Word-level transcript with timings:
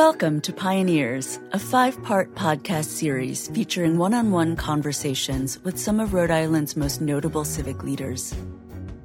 Welcome 0.00 0.40
to 0.42 0.52
Pioneers, 0.54 1.38
a 1.52 1.58
five 1.58 2.02
part 2.02 2.34
podcast 2.34 2.86
series 2.86 3.48
featuring 3.48 3.98
one 3.98 4.14
on 4.14 4.30
one 4.30 4.56
conversations 4.56 5.58
with 5.62 5.78
some 5.78 6.00
of 6.00 6.14
Rhode 6.14 6.30
Island's 6.30 6.74
most 6.74 7.02
notable 7.02 7.44
civic 7.44 7.84
leaders. 7.84 8.34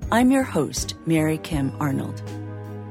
I'm 0.10 0.32
your 0.32 0.44
host, 0.44 0.96
Mary 1.06 1.38
Kim 1.38 1.76
Arnold. 1.82 2.24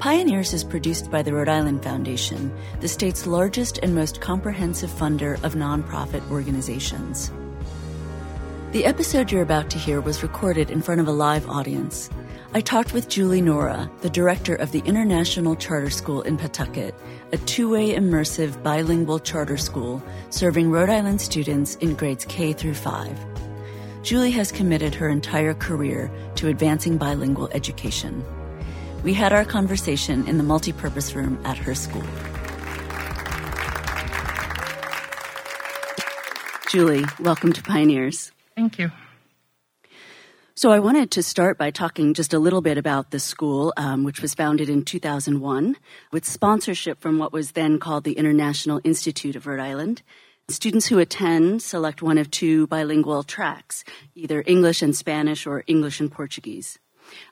Pioneers 0.00 0.52
is 0.52 0.64
produced 0.64 1.10
by 1.10 1.22
the 1.22 1.32
Rhode 1.32 1.48
Island 1.48 1.82
Foundation, 1.82 2.54
the 2.80 2.88
state's 2.88 3.26
largest 3.26 3.78
and 3.78 3.94
most 3.94 4.20
comprehensive 4.20 4.90
funder 4.90 5.42
of 5.42 5.54
nonprofit 5.54 6.30
organizations. 6.30 7.32
The 8.72 8.84
episode 8.84 9.32
you're 9.32 9.40
about 9.40 9.70
to 9.70 9.78
hear 9.78 10.02
was 10.02 10.22
recorded 10.22 10.70
in 10.70 10.82
front 10.82 11.00
of 11.00 11.08
a 11.08 11.12
live 11.12 11.48
audience. 11.48 12.10
I 12.56 12.60
talked 12.60 12.94
with 12.94 13.08
Julie 13.08 13.40
Nora, 13.40 13.90
the 14.02 14.08
director 14.08 14.54
of 14.54 14.70
the 14.70 14.78
International 14.86 15.56
Charter 15.56 15.90
School 15.90 16.22
in 16.22 16.36
Pawtucket, 16.36 16.94
a 17.32 17.36
two 17.36 17.68
way 17.68 17.96
immersive 17.96 18.62
bilingual 18.62 19.18
charter 19.18 19.56
school 19.56 20.00
serving 20.30 20.70
Rhode 20.70 20.88
Island 20.88 21.20
students 21.20 21.74
in 21.76 21.96
grades 21.96 22.24
K 22.26 22.52
through 22.52 22.74
5. 22.74 23.18
Julie 24.04 24.30
has 24.30 24.52
committed 24.52 24.94
her 24.94 25.08
entire 25.08 25.54
career 25.54 26.08
to 26.36 26.46
advancing 26.46 26.96
bilingual 26.96 27.48
education. 27.48 28.24
We 29.02 29.14
had 29.14 29.32
our 29.32 29.44
conversation 29.44 30.24
in 30.28 30.38
the 30.38 30.44
multipurpose 30.44 31.12
room 31.16 31.40
at 31.44 31.58
her 31.58 31.74
school. 31.74 32.04
Julie, 36.70 37.04
welcome 37.18 37.52
to 37.52 37.62
Pioneers. 37.64 38.30
Thank 38.54 38.78
you. 38.78 38.92
So 40.56 40.70
I 40.70 40.78
wanted 40.78 41.10
to 41.10 41.22
start 41.24 41.58
by 41.58 41.72
talking 41.72 42.14
just 42.14 42.32
a 42.32 42.38
little 42.38 42.60
bit 42.60 42.78
about 42.78 43.10
the 43.10 43.18
school, 43.18 43.74
um, 43.76 44.04
which 44.04 44.22
was 44.22 44.34
founded 44.34 44.68
in 44.68 44.84
2001 44.84 45.74
with 46.12 46.24
sponsorship 46.24 47.00
from 47.00 47.18
what 47.18 47.32
was 47.32 47.52
then 47.52 47.80
called 47.80 48.04
the 48.04 48.12
International 48.12 48.80
Institute 48.84 49.34
of 49.34 49.48
Rhode 49.48 49.58
Island. 49.58 50.02
Students 50.48 50.86
who 50.86 51.00
attend 51.00 51.60
select 51.60 52.02
one 52.02 52.18
of 52.18 52.30
two 52.30 52.68
bilingual 52.68 53.24
tracks, 53.24 53.82
either 54.14 54.44
English 54.46 54.80
and 54.80 54.94
Spanish 54.94 55.44
or 55.44 55.64
English 55.66 55.98
and 55.98 56.12
Portuguese. 56.12 56.78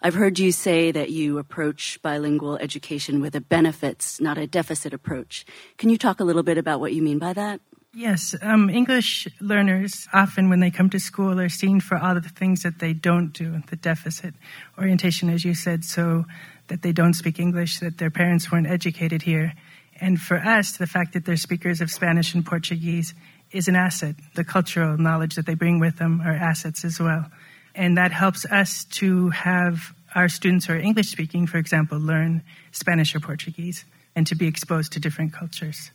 I've 0.02 0.14
heard 0.14 0.40
you 0.40 0.50
say 0.50 0.90
that 0.90 1.10
you 1.10 1.38
approach 1.38 2.02
bilingual 2.02 2.56
education 2.56 3.20
with 3.20 3.36
a 3.36 3.40
benefits, 3.40 4.20
not 4.20 4.36
a 4.36 4.48
deficit 4.48 4.92
approach. 4.92 5.46
Can 5.78 5.90
you 5.90 5.96
talk 5.96 6.18
a 6.18 6.24
little 6.24 6.42
bit 6.42 6.58
about 6.58 6.80
what 6.80 6.92
you 6.92 7.02
mean 7.02 7.20
by 7.20 7.34
that? 7.34 7.60
Yes, 7.94 8.34
um, 8.40 8.70
English 8.70 9.28
learners 9.38 10.08
often, 10.14 10.48
when 10.48 10.60
they 10.60 10.70
come 10.70 10.88
to 10.90 10.98
school, 10.98 11.38
are 11.38 11.50
seen 11.50 11.78
for 11.78 11.98
all 11.98 12.16
of 12.16 12.22
the 12.22 12.30
things 12.30 12.62
that 12.62 12.78
they 12.78 12.94
don't 12.94 13.34
do, 13.34 13.60
the 13.68 13.76
deficit 13.76 14.32
orientation, 14.78 15.28
as 15.28 15.44
you 15.44 15.54
said, 15.54 15.84
so 15.84 16.24
that 16.68 16.80
they 16.80 16.92
don't 16.92 17.12
speak 17.12 17.38
English, 17.38 17.80
that 17.80 17.98
their 17.98 18.10
parents 18.10 18.50
weren't 18.50 18.66
educated 18.66 19.20
here. 19.20 19.52
And 20.00 20.18
for 20.18 20.38
us, 20.38 20.78
the 20.78 20.86
fact 20.86 21.12
that 21.12 21.26
they're 21.26 21.36
speakers 21.36 21.82
of 21.82 21.90
Spanish 21.90 22.32
and 22.32 22.46
Portuguese 22.46 23.12
is 23.50 23.68
an 23.68 23.76
asset. 23.76 24.14
The 24.34 24.44
cultural 24.44 24.96
knowledge 24.96 25.34
that 25.34 25.44
they 25.44 25.54
bring 25.54 25.78
with 25.78 25.98
them 25.98 26.22
are 26.22 26.32
assets 26.32 26.86
as 26.86 26.98
well. 26.98 27.26
And 27.74 27.98
that 27.98 28.10
helps 28.10 28.46
us 28.46 28.84
to 28.92 29.28
have 29.30 29.94
our 30.14 30.30
students 30.30 30.64
who 30.64 30.72
are 30.72 30.78
English 30.78 31.10
speaking, 31.10 31.46
for 31.46 31.58
example, 31.58 31.98
learn 31.98 32.42
Spanish 32.70 33.14
or 33.14 33.20
Portuguese 33.20 33.84
and 34.16 34.26
to 34.26 34.34
be 34.34 34.46
exposed 34.46 34.92
to 34.92 35.00
different 35.00 35.34
cultures. 35.34 35.90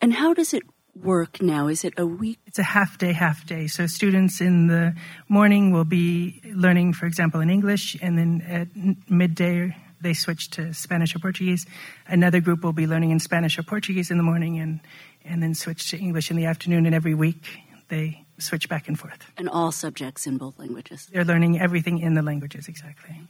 And 0.00 0.12
how 0.12 0.32
does 0.32 0.54
it 0.54 0.62
work 1.02 1.40
now? 1.40 1.68
Is 1.68 1.84
it 1.84 1.94
a 1.96 2.06
week? 2.06 2.38
It's 2.46 2.58
a 2.58 2.64
half 2.64 2.98
day, 2.98 3.12
half 3.12 3.46
day. 3.46 3.66
So 3.66 3.86
students 3.86 4.40
in 4.40 4.66
the 4.66 4.94
morning 5.28 5.72
will 5.72 5.84
be 5.84 6.40
learning, 6.54 6.94
for 6.94 7.06
example, 7.06 7.40
in 7.40 7.50
English, 7.50 7.96
and 8.00 8.18
then 8.18 8.42
at 8.46 8.68
midday 9.10 9.76
they 10.00 10.14
switch 10.14 10.50
to 10.50 10.72
Spanish 10.74 11.14
or 11.14 11.18
Portuguese. 11.18 11.66
Another 12.06 12.40
group 12.40 12.62
will 12.62 12.72
be 12.72 12.86
learning 12.86 13.10
in 13.10 13.20
Spanish 13.20 13.58
or 13.58 13.62
Portuguese 13.62 14.10
in 14.10 14.16
the 14.16 14.22
morning, 14.22 14.58
and 14.58 14.80
and 15.24 15.42
then 15.42 15.54
switch 15.54 15.90
to 15.90 15.98
English 15.98 16.30
in 16.30 16.36
the 16.36 16.46
afternoon. 16.46 16.86
And 16.86 16.94
every 16.94 17.14
week 17.14 17.44
they 17.88 18.24
switch 18.38 18.68
back 18.68 18.88
and 18.88 18.98
forth. 18.98 19.18
And 19.36 19.48
all 19.48 19.72
subjects 19.72 20.26
in 20.26 20.38
both 20.38 20.58
languages. 20.58 21.08
They're 21.12 21.24
learning 21.24 21.60
everything 21.60 21.98
in 21.98 22.14
the 22.14 22.22
languages 22.22 22.68
exactly. 22.68 23.20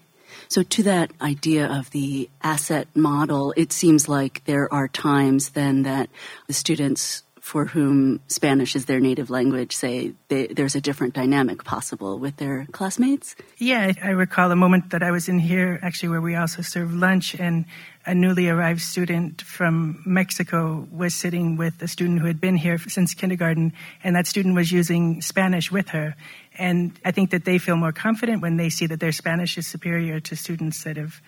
So, 0.48 0.62
to 0.62 0.82
that 0.84 1.10
idea 1.20 1.66
of 1.66 1.90
the 1.90 2.28
asset 2.42 2.88
model, 2.94 3.54
it 3.56 3.72
seems 3.72 4.08
like 4.08 4.44
there 4.44 4.72
are 4.72 4.88
times 4.88 5.50
then 5.50 5.82
that 5.82 6.10
the 6.46 6.52
students 6.52 7.22
for 7.48 7.64
whom 7.64 8.20
Spanish 8.28 8.76
is 8.76 8.84
their 8.84 9.00
native 9.00 9.30
language 9.30 9.74
say 9.74 10.12
they, 10.28 10.48
there's 10.48 10.74
a 10.74 10.82
different 10.82 11.14
dynamic 11.14 11.64
possible 11.64 12.18
with 12.18 12.36
their 12.36 12.66
classmates? 12.72 13.34
Yeah, 13.56 13.90
I 14.04 14.10
recall 14.10 14.52
a 14.52 14.56
moment 14.56 14.90
that 14.90 15.02
I 15.02 15.10
was 15.10 15.30
in 15.30 15.38
here 15.38 15.80
actually 15.82 16.10
where 16.10 16.20
we 16.20 16.36
also 16.36 16.60
served 16.60 16.92
lunch 16.92 17.34
and 17.34 17.64
a 18.04 18.14
newly 18.14 18.50
arrived 18.50 18.82
student 18.82 19.40
from 19.40 20.02
Mexico 20.04 20.86
was 20.92 21.14
sitting 21.14 21.56
with 21.56 21.80
a 21.80 21.88
student 21.88 22.20
who 22.20 22.26
had 22.26 22.38
been 22.38 22.54
here 22.54 22.76
since 22.76 23.14
kindergarten 23.14 23.72
and 24.04 24.14
that 24.14 24.26
student 24.26 24.54
was 24.54 24.70
using 24.70 25.22
Spanish 25.22 25.72
with 25.72 25.88
her. 25.88 26.16
And 26.58 27.00
I 27.02 27.12
think 27.12 27.30
that 27.30 27.46
they 27.46 27.56
feel 27.56 27.76
more 27.76 27.92
confident 27.92 28.42
when 28.42 28.58
they 28.58 28.68
see 28.68 28.84
that 28.88 29.00
their 29.00 29.12
Spanish 29.12 29.56
is 29.56 29.66
superior 29.66 30.20
to 30.20 30.36
students 30.36 30.84
that 30.84 30.98
have 30.98 31.22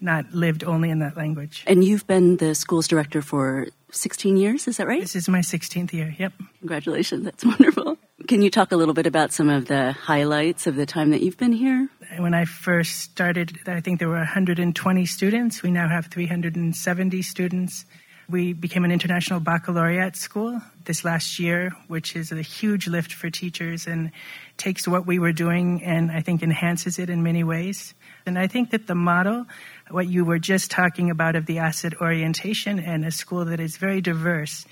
not 0.00 0.32
lived 0.32 0.64
only 0.64 0.88
in 0.88 1.00
that 1.00 1.16
language. 1.16 1.64
And 1.66 1.84
you've 1.84 2.06
been 2.06 2.36
the 2.36 2.54
school's 2.54 2.88
director 2.88 3.20
for 3.22 3.68
16 3.92 4.36
years, 4.36 4.66
is 4.68 4.76
that 4.78 4.86
right? 4.86 5.00
This 5.00 5.16
is 5.16 5.28
my 5.28 5.40
16th 5.40 5.92
year, 5.92 6.14
yep. 6.18 6.32
Congratulations, 6.60 7.24
that's 7.24 7.44
wonderful. 7.44 7.98
Can 8.26 8.42
you 8.42 8.50
talk 8.50 8.72
a 8.72 8.76
little 8.76 8.94
bit 8.94 9.06
about 9.06 9.32
some 9.32 9.48
of 9.48 9.66
the 9.66 9.92
highlights 9.92 10.66
of 10.66 10.74
the 10.74 10.86
time 10.86 11.10
that 11.10 11.20
you've 11.20 11.36
been 11.36 11.52
here? 11.52 11.88
When 12.18 12.34
I 12.34 12.44
first 12.44 12.98
started, 12.98 13.58
I 13.66 13.80
think 13.80 13.98
there 13.98 14.08
were 14.08 14.16
120 14.16 15.06
students. 15.06 15.62
We 15.62 15.70
now 15.70 15.88
have 15.88 16.06
370 16.06 17.22
students. 17.22 17.84
We 18.28 18.52
became 18.52 18.84
an 18.84 18.90
international 18.90 19.38
baccalaureate 19.38 20.16
school 20.16 20.60
this 20.84 21.04
last 21.04 21.38
year, 21.38 21.70
which 21.86 22.16
is 22.16 22.32
a 22.32 22.42
huge 22.42 22.88
lift 22.88 23.12
for 23.12 23.30
teachers 23.30 23.86
and 23.86 24.10
takes 24.56 24.88
what 24.88 25.06
we 25.06 25.20
were 25.20 25.32
doing 25.32 25.84
and 25.84 26.10
I 26.10 26.22
think 26.22 26.42
enhances 26.42 26.98
it 26.98 27.08
in 27.08 27.22
many 27.22 27.44
ways. 27.44 27.94
And 28.26 28.38
I 28.38 28.48
think 28.48 28.70
that 28.70 28.88
the 28.88 28.94
model 28.96 29.46
what 29.90 30.08
you 30.08 30.24
were 30.24 30.40
just 30.40 30.70
talking 30.70 31.10
about 31.10 31.36
of 31.36 31.46
the 31.46 31.58
asset 31.58 32.00
orientation 32.00 32.80
and 32.80 33.04
a 33.04 33.10
school 33.12 33.44
that 33.44 33.60
is 33.60 33.76
very 33.76 34.00
diverse. 34.00 34.66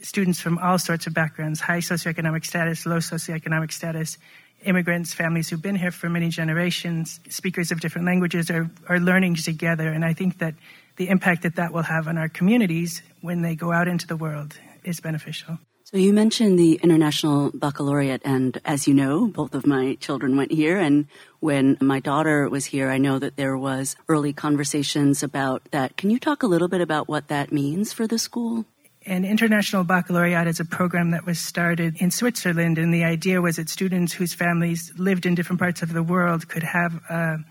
Students 0.00 0.40
from 0.40 0.58
all 0.58 0.78
sorts 0.78 1.06
of 1.06 1.12
backgrounds, 1.12 1.60
high 1.60 1.78
socioeconomic 1.78 2.46
status, 2.46 2.86
low 2.86 2.96
socioeconomic 2.96 3.72
status, 3.72 4.16
immigrants, 4.64 5.12
families 5.12 5.50
who've 5.50 5.60
been 5.60 5.76
here 5.76 5.90
for 5.90 6.08
many 6.08 6.30
generations, 6.30 7.20
speakers 7.28 7.70
of 7.70 7.80
different 7.80 8.06
languages 8.06 8.50
are, 8.50 8.70
are 8.88 8.98
learning 8.98 9.34
together. 9.34 9.88
And 9.88 10.04
I 10.04 10.14
think 10.14 10.38
that 10.38 10.54
the 10.96 11.08
impact 11.08 11.42
that 11.42 11.56
that 11.56 11.72
will 11.72 11.82
have 11.82 12.08
on 12.08 12.16
our 12.16 12.28
communities 12.28 13.02
when 13.20 13.42
they 13.42 13.54
go 13.54 13.72
out 13.72 13.88
into 13.88 14.06
the 14.06 14.16
world 14.16 14.58
is 14.82 15.00
beneficial. 15.00 15.58
So 15.86 15.98
you 15.98 16.14
mentioned 16.14 16.58
the 16.58 16.80
International 16.82 17.50
Baccalaureate, 17.52 18.22
and 18.24 18.58
as 18.64 18.88
you 18.88 18.94
know, 18.94 19.26
both 19.26 19.54
of 19.54 19.66
my 19.66 19.96
children 20.00 20.34
went 20.34 20.50
here. 20.50 20.78
And 20.78 21.06
when 21.40 21.76
my 21.78 22.00
daughter 22.00 22.48
was 22.48 22.64
here, 22.64 22.88
I 22.88 22.96
know 22.96 23.18
that 23.18 23.36
there 23.36 23.58
was 23.58 23.94
early 24.08 24.32
conversations 24.32 25.22
about 25.22 25.62
that. 25.72 25.98
Can 25.98 26.08
you 26.08 26.18
talk 26.18 26.42
a 26.42 26.46
little 26.46 26.68
bit 26.68 26.80
about 26.80 27.06
what 27.06 27.28
that 27.28 27.52
means 27.52 27.92
for 27.92 28.06
the 28.06 28.18
school? 28.18 28.64
An 29.04 29.26
international 29.26 29.84
baccalaureate 29.84 30.46
is 30.46 30.58
a 30.58 30.64
program 30.64 31.10
that 31.10 31.26
was 31.26 31.38
started 31.38 31.96
in 32.00 32.10
Switzerland, 32.10 32.78
and 32.78 32.92
the 32.92 33.04
idea 33.04 33.42
was 33.42 33.56
that 33.56 33.68
students 33.68 34.14
whose 34.14 34.32
families 34.32 34.90
lived 34.96 35.26
in 35.26 35.34
different 35.34 35.60
parts 35.60 35.82
of 35.82 35.92
the 35.92 36.02
world 36.02 36.48
could 36.48 36.62
have 36.62 36.94
a 37.10 37.44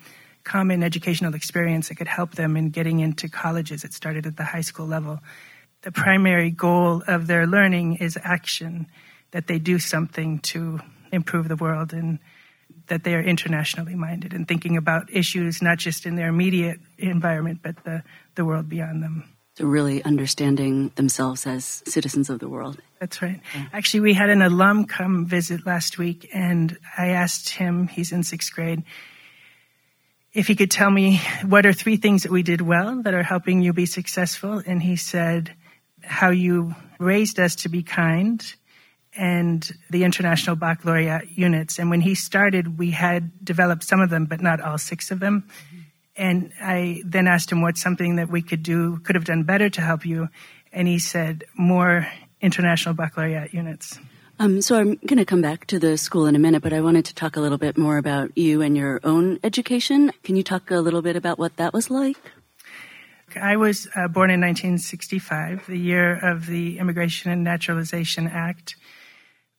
common 0.44 0.82
educational 0.82 1.36
experience 1.36 1.90
that 1.90 1.96
could 1.96 2.08
help 2.08 2.34
them 2.34 2.58
in 2.58 2.72
getting 2.72 3.00
into 3.00 3.30
colleges. 3.30 3.84
It 3.84 3.94
started 3.94 4.26
at 4.26 4.38
the 4.38 4.44
high 4.44 4.62
school 4.62 4.88
level 4.88 5.20
the 5.84 5.92
primary 5.92 6.50
goal 6.50 7.04
of 7.08 7.28
their 7.28 7.46
learning 7.46 7.98
is 7.98 8.18
action, 8.24 8.88
that 9.32 9.48
they 9.48 9.60
do 9.60 9.80
something 9.80 10.40
to 10.40 10.80
improve 11.12 11.48
the 11.48 11.56
world 11.56 11.94
and 11.94 12.20
that 12.88 13.04
they 13.04 13.14
are 13.14 13.22
internationally 13.22 13.96
minded 13.96 14.34
and 14.34 14.48
thinking 14.48 14.78
about 14.78 15.14
issues 15.14 15.62
not 15.62 15.78
just 15.78 16.06
in 16.06 16.16
their 16.16 16.28
immediate 16.28 16.80
environment, 16.98 17.60
but 17.62 17.76
the, 17.84 18.04
the 18.36 18.44
world 18.44 18.68
beyond 18.68 19.04
them. 19.04 19.30
So, 19.56 19.66
really 19.66 20.04
understanding 20.04 20.92
themselves 20.96 21.46
as 21.46 21.84
citizens 21.86 22.32
of 22.32 22.40
the 22.40 22.50
world. 22.50 22.82
That's 23.00 23.22
right. 23.22 23.40
Yeah. 23.54 23.66
Actually, 23.72 24.00
we 24.00 24.14
had 24.14 24.32
an 24.32 24.42
alum 24.42 24.86
come 24.86 25.28
visit 25.28 25.66
last 25.66 26.00
week, 26.00 26.28
and 26.34 26.76
I 26.98 27.10
asked 27.10 27.50
him, 27.50 27.88
he's 27.88 28.12
in 28.12 28.24
sixth 28.24 28.52
grade, 28.52 28.84
if 30.34 30.48
he 30.48 30.56
could 30.56 30.72
tell 30.72 30.90
me 30.90 31.22
what 31.46 31.68
are 31.68 31.74
three 31.74 31.98
things 31.98 32.24
that 32.24 32.32
we 32.32 32.42
did 32.42 32.62
well 32.62 33.04
that 33.04 33.14
are 33.14 33.22
helping 33.22 33.62
you 33.62 33.74
be 33.74 33.86
successful. 33.86 34.64
And 34.66 34.82
he 34.82 34.96
said, 34.96 35.54
how 36.04 36.30
you 36.30 36.76
raised 37.00 37.40
us 37.40 37.56
to 37.56 37.70
be 37.70 37.84
kind 37.84 38.44
and 39.16 39.72
the 39.90 40.04
international 40.04 40.56
baccalaureate 40.56 41.30
units. 41.38 41.78
And 41.80 41.90
when 41.90 42.02
he 42.02 42.16
started, 42.16 42.78
we 42.80 42.92
had 42.92 43.32
developed 43.44 43.84
some 43.84 44.02
of 44.02 44.10
them, 44.10 44.26
but 44.26 44.42
not 44.42 44.60
all 44.60 44.78
six 44.78 45.12
of 45.12 45.20
them. 45.20 45.48
And 46.16 46.52
I 46.62 47.02
then 47.06 47.28
asked 47.28 47.52
him 47.52 47.62
what's 47.62 47.82
something 47.82 48.18
that 48.18 48.30
we 48.30 48.42
could 48.42 48.64
do, 48.64 48.98
could 49.00 49.16
have 49.16 49.26
done 49.26 49.44
better 49.44 49.70
to 49.70 49.82
help 49.82 50.06
you. 50.06 50.30
And 50.72 50.88
he 50.88 51.00
said, 51.00 51.44
more 51.56 52.08
international 52.42 52.96
baccalaureate 52.96 53.54
units. 53.54 54.00
Um, 54.40 54.62
so 54.62 54.78
I'm 54.80 54.96
going 55.06 55.18
to 55.18 55.26
come 55.26 55.42
back 55.42 55.68
to 55.68 55.80
the 55.80 55.96
school 55.98 56.26
in 56.26 56.36
a 56.36 56.40
minute, 56.40 56.64
but 56.64 56.74
I 56.74 56.82
wanted 56.82 57.06
to 57.06 57.16
talk 57.16 57.36
a 57.36 57.40
little 57.40 57.60
bit 57.60 57.78
more 57.78 57.98
about 57.98 58.36
you 58.36 58.62
and 58.62 58.76
your 58.76 59.00
own 59.04 59.40
education. 59.44 60.12
Can 60.24 60.36
you 60.36 60.44
talk 60.44 60.72
a 60.72 60.80
little 60.80 61.04
bit 61.04 61.16
about 61.16 61.38
what 61.38 61.56
that 61.58 61.72
was 61.72 61.92
like? 61.92 62.18
I 63.38 63.58
was 63.58 63.88
uh, 63.96 64.08
born 64.08 64.30
in 64.30 64.42
1965, 64.42 65.68
the 65.68 65.78
year 65.78 66.20
of 66.24 66.46
the 66.46 66.80
Immigration 66.80 67.32
and 67.32 67.44
Naturalization 67.44 68.28
Act 68.28 68.76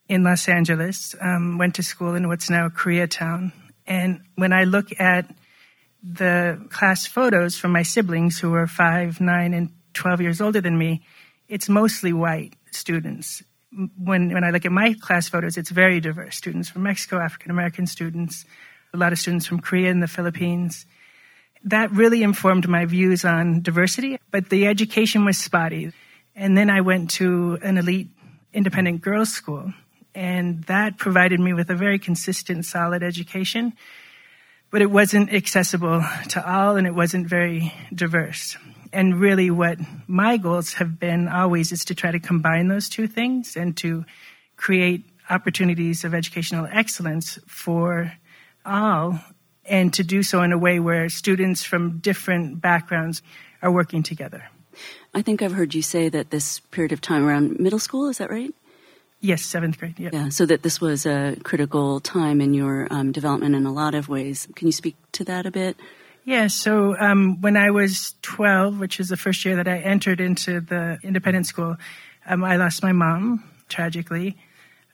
in 0.07 0.23
Los 0.23 0.47
Angeles. 0.47 1.15
Um, 1.21 1.57
went 1.57 1.75
to 1.75 1.83
school 1.83 2.15
in 2.15 2.27
what's 2.27 2.49
now 2.49 2.69
Koreatown. 2.69 3.51
And 3.87 4.21
when 4.35 4.53
I 4.53 4.63
look 4.63 4.87
at 4.99 5.33
the 6.03 6.63
class 6.69 7.05
photos 7.05 7.57
from 7.57 7.71
my 7.71 7.83
siblings 7.83 8.39
who 8.39 8.53
are 8.53 8.67
five, 8.67 9.19
nine, 9.19 9.53
and 9.53 9.69
12 9.93 10.21
years 10.21 10.41
older 10.41 10.61
than 10.61 10.77
me, 10.77 11.03
it's 11.47 11.69
mostly 11.69 12.13
white 12.13 12.55
students. 12.71 13.43
When, 13.97 14.33
when 14.33 14.43
I 14.43 14.51
look 14.51 14.65
at 14.65 14.71
my 14.71 14.93
class 14.93 15.27
photos, 15.27 15.57
it's 15.57 15.69
very 15.69 15.99
diverse. 15.99 16.35
Students 16.35 16.69
from 16.69 16.83
Mexico, 16.83 17.19
African 17.19 17.51
American 17.51 17.87
students, 17.87 18.45
a 18.93 18.97
lot 18.97 19.11
of 19.11 19.19
students 19.19 19.45
from 19.45 19.59
Korea 19.59 19.91
and 19.91 20.01
the 20.01 20.07
Philippines. 20.07 20.85
That 21.65 21.91
really 21.91 22.23
informed 22.23 22.67
my 22.67 22.85
views 22.85 23.25
on 23.25 23.61
diversity, 23.61 24.19
but 24.31 24.49
the 24.49 24.67
education 24.67 25.25
was 25.25 25.37
spotty. 25.37 25.91
And 26.35 26.57
then 26.57 26.69
I 26.69 26.81
went 26.81 27.11
to 27.11 27.57
an 27.61 27.77
elite 27.77 28.09
independent 28.53 29.01
girls' 29.01 29.33
school, 29.33 29.73
and 30.13 30.63
that 30.65 30.97
provided 30.97 31.39
me 31.39 31.53
with 31.53 31.69
a 31.69 31.75
very 31.75 31.99
consistent, 31.99 32.65
solid 32.65 33.03
education 33.03 33.73
but 34.75 34.81
it 34.81 34.91
wasn't 34.91 35.33
accessible 35.33 36.03
to 36.27 36.51
all 36.51 36.75
and 36.75 36.85
it 36.85 36.93
wasn't 36.93 37.25
very 37.27 37.73
diverse. 37.93 38.57
And 38.91 39.19
really, 39.21 39.49
what 39.49 39.77
my 40.05 40.35
goals 40.35 40.73
have 40.73 40.99
been 40.99 41.29
always 41.29 41.71
is 41.71 41.85
to 41.85 41.95
try 41.95 42.11
to 42.11 42.19
combine 42.19 42.67
those 42.67 42.89
two 42.89 43.07
things 43.07 43.55
and 43.55 43.75
to 43.77 44.03
create 44.57 45.05
opportunities 45.29 46.03
of 46.03 46.13
educational 46.13 46.67
excellence 46.69 47.39
for 47.47 48.11
all, 48.65 49.19
and 49.67 49.93
to 49.93 50.03
do 50.03 50.23
so 50.23 50.41
in 50.41 50.51
a 50.51 50.57
way 50.57 50.79
where 50.79 51.09
students 51.09 51.63
from 51.63 51.97
different 51.99 52.61
backgrounds 52.61 53.21
are 53.61 53.71
working 53.71 54.03
together. 54.03 54.49
I 55.13 55.21
think 55.21 55.41
I've 55.41 55.53
heard 55.53 55.73
you 55.73 55.81
say 55.81 56.09
that 56.09 56.29
this 56.29 56.59
period 56.59 56.91
of 56.91 57.01
time 57.01 57.25
around 57.25 57.59
middle 57.59 57.79
school, 57.79 58.09
is 58.09 58.17
that 58.17 58.29
right? 58.29 58.53
Yes, 59.21 59.43
seventh 59.43 59.79
grade. 59.79 59.99
Yep. 59.99 60.13
Yeah, 60.13 60.29
so 60.29 60.45
that 60.45 60.61
this 60.61 60.79
was 60.79 61.05
a 61.05 61.35
critical 61.43 61.99
time 61.99 62.41
in 62.41 62.53
your 62.53 62.87
um, 62.91 63.11
development 63.11 63.55
in 63.55 63.65
a 63.65 63.71
lot 63.71 63.95
of 63.95 64.09
ways. 64.09 64.47
Can 64.55 64.67
you 64.67 64.71
speak 64.71 64.95
to 65.13 65.23
that 65.23 65.45
a 65.45 65.51
bit? 65.51 65.77
Yeah, 66.25 66.47
so 66.47 66.97
um, 66.99 67.39
when 67.41 67.55
I 67.55 67.71
was 67.71 68.15
12, 68.23 68.79
which 68.79 68.99
is 68.99 69.09
the 69.09 69.17
first 69.17 69.45
year 69.45 69.55
that 69.55 69.67
I 69.67 69.77
entered 69.77 70.19
into 70.19 70.59
the 70.59 70.99
independent 71.03 71.47
school, 71.47 71.77
um, 72.25 72.43
I 72.43 72.57
lost 72.57 72.83
my 72.83 72.91
mom 72.91 73.43
tragically. 73.69 74.35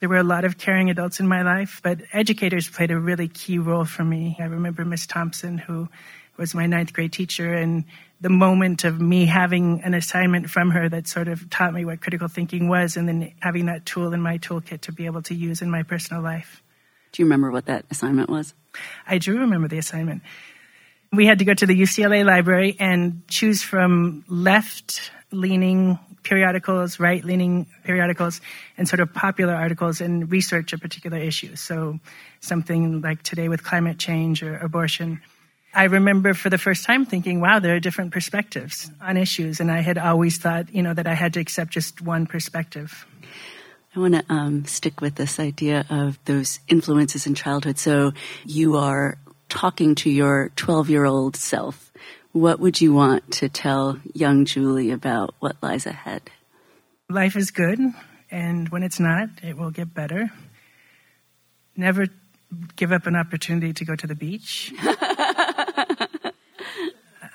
There 0.02 0.08
were 0.08 0.16
a 0.16 0.24
lot 0.24 0.44
of 0.44 0.58
caring 0.58 0.90
adults 0.90 1.20
in 1.20 1.28
my 1.28 1.42
life, 1.42 1.80
but 1.80 2.00
educators 2.12 2.68
played 2.68 2.90
a 2.90 2.98
really 2.98 3.28
key 3.28 3.58
role 3.58 3.84
for 3.84 4.02
me. 4.02 4.36
I 4.40 4.46
remember 4.46 4.84
Miss 4.84 5.06
Thompson, 5.06 5.58
who 5.58 5.88
was 6.36 6.56
my 6.56 6.66
ninth 6.66 6.92
grade 6.92 7.12
teacher, 7.12 7.54
and 7.54 7.84
the 8.20 8.28
moment 8.28 8.82
of 8.82 9.00
me 9.00 9.26
having 9.26 9.80
an 9.84 9.94
assignment 9.94 10.50
from 10.50 10.70
her 10.70 10.88
that 10.88 11.06
sort 11.06 11.28
of 11.28 11.48
taught 11.50 11.72
me 11.72 11.84
what 11.84 12.00
critical 12.00 12.26
thinking 12.26 12.68
was, 12.68 12.96
and 12.96 13.06
then 13.06 13.32
having 13.38 13.66
that 13.66 13.86
tool 13.86 14.12
in 14.12 14.20
my 14.20 14.38
toolkit 14.38 14.80
to 14.80 14.92
be 14.92 15.06
able 15.06 15.22
to 15.22 15.36
use 15.36 15.62
in 15.62 15.70
my 15.70 15.84
personal 15.84 16.20
life. 16.20 16.64
Do 17.12 17.22
you 17.22 17.26
remember 17.26 17.52
what 17.52 17.66
that 17.66 17.84
assignment 17.88 18.28
was? 18.28 18.54
I 19.06 19.18
do 19.18 19.38
remember 19.38 19.68
the 19.68 19.78
assignment. 19.78 20.22
We 21.12 21.26
had 21.26 21.38
to 21.38 21.44
go 21.44 21.54
to 21.54 21.64
the 21.64 21.80
UCLA 21.80 22.24
library 22.24 22.74
and 22.80 23.22
choose 23.28 23.62
from 23.62 24.24
left 24.26 25.12
leaning 25.30 26.00
periodicals, 26.22 27.00
right 27.00 27.24
leaning 27.24 27.66
periodicals, 27.84 28.40
and 28.76 28.88
sort 28.88 29.00
of 29.00 29.12
popular 29.12 29.54
articles 29.54 30.00
and 30.00 30.30
research 30.30 30.72
a 30.72 30.78
particular 30.78 31.18
issue. 31.18 31.56
So, 31.56 31.98
something 32.40 33.00
like 33.00 33.22
today 33.22 33.48
with 33.48 33.62
climate 33.62 33.98
change 33.98 34.42
or 34.42 34.56
abortion. 34.58 35.20
I 35.74 35.84
remember 35.84 36.34
for 36.34 36.50
the 36.50 36.58
first 36.58 36.84
time 36.84 37.06
thinking, 37.06 37.40
wow, 37.40 37.58
there 37.58 37.74
are 37.74 37.80
different 37.80 38.12
perspectives 38.12 38.90
on 39.00 39.16
issues. 39.16 39.58
And 39.58 39.70
I 39.70 39.80
had 39.80 39.96
always 39.96 40.36
thought, 40.36 40.74
you 40.74 40.82
know, 40.82 40.92
that 40.92 41.06
I 41.06 41.14
had 41.14 41.32
to 41.34 41.40
accept 41.40 41.70
just 41.70 42.02
one 42.02 42.26
perspective. 42.26 43.06
I 43.94 44.00
want 44.00 44.14
to 44.14 44.24
um, 44.28 44.64
stick 44.64 45.00
with 45.00 45.14
this 45.14 45.38
idea 45.38 45.86
of 45.88 46.18
those 46.24 46.60
influences 46.68 47.26
in 47.26 47.34
childhood. 47.34 47.78
So 47.78 48.12
you 48.44 48.76
are 48.76 49.18
talking 49.48 49.94
to 49.96 50.10
your 50.10 50.50
12 50.56 50.88
year 50.88 51.04
old 51.04 51.36
self. 51.36 51.91
What 52.32 52.60
would 52.60 52.80
you 52.80 52.94
want 52.94 53.30
to 53.32 53.50
tell 53.50 54.00
young 54.14 54.46
Julie 54.46 54.90
about 54.90 55.34
what 55.38 55.56
lies 55.62 55.84
ahead? 55.84 56.30
Life 57.10 57.36
is 57.36 57.50
good, 57.50 57.78
and 58.30 58.68
when 58.70 58.82
it's 58.82 58.98
not, 58.98 59.28
it 59.42 59.58
will 59.58 59.70
get 59.70 59.92
better. 59.92 60.30
Never 61.76 62.06
give 62.74 62.90
up 62.90 63.06
an 63.06 63.16
opportunity 63.16 63.74
to 63.74 63.84
go 63.84 63.94
to 63.94 64.06
the 64.06 64.14
beach. 64.14 64.72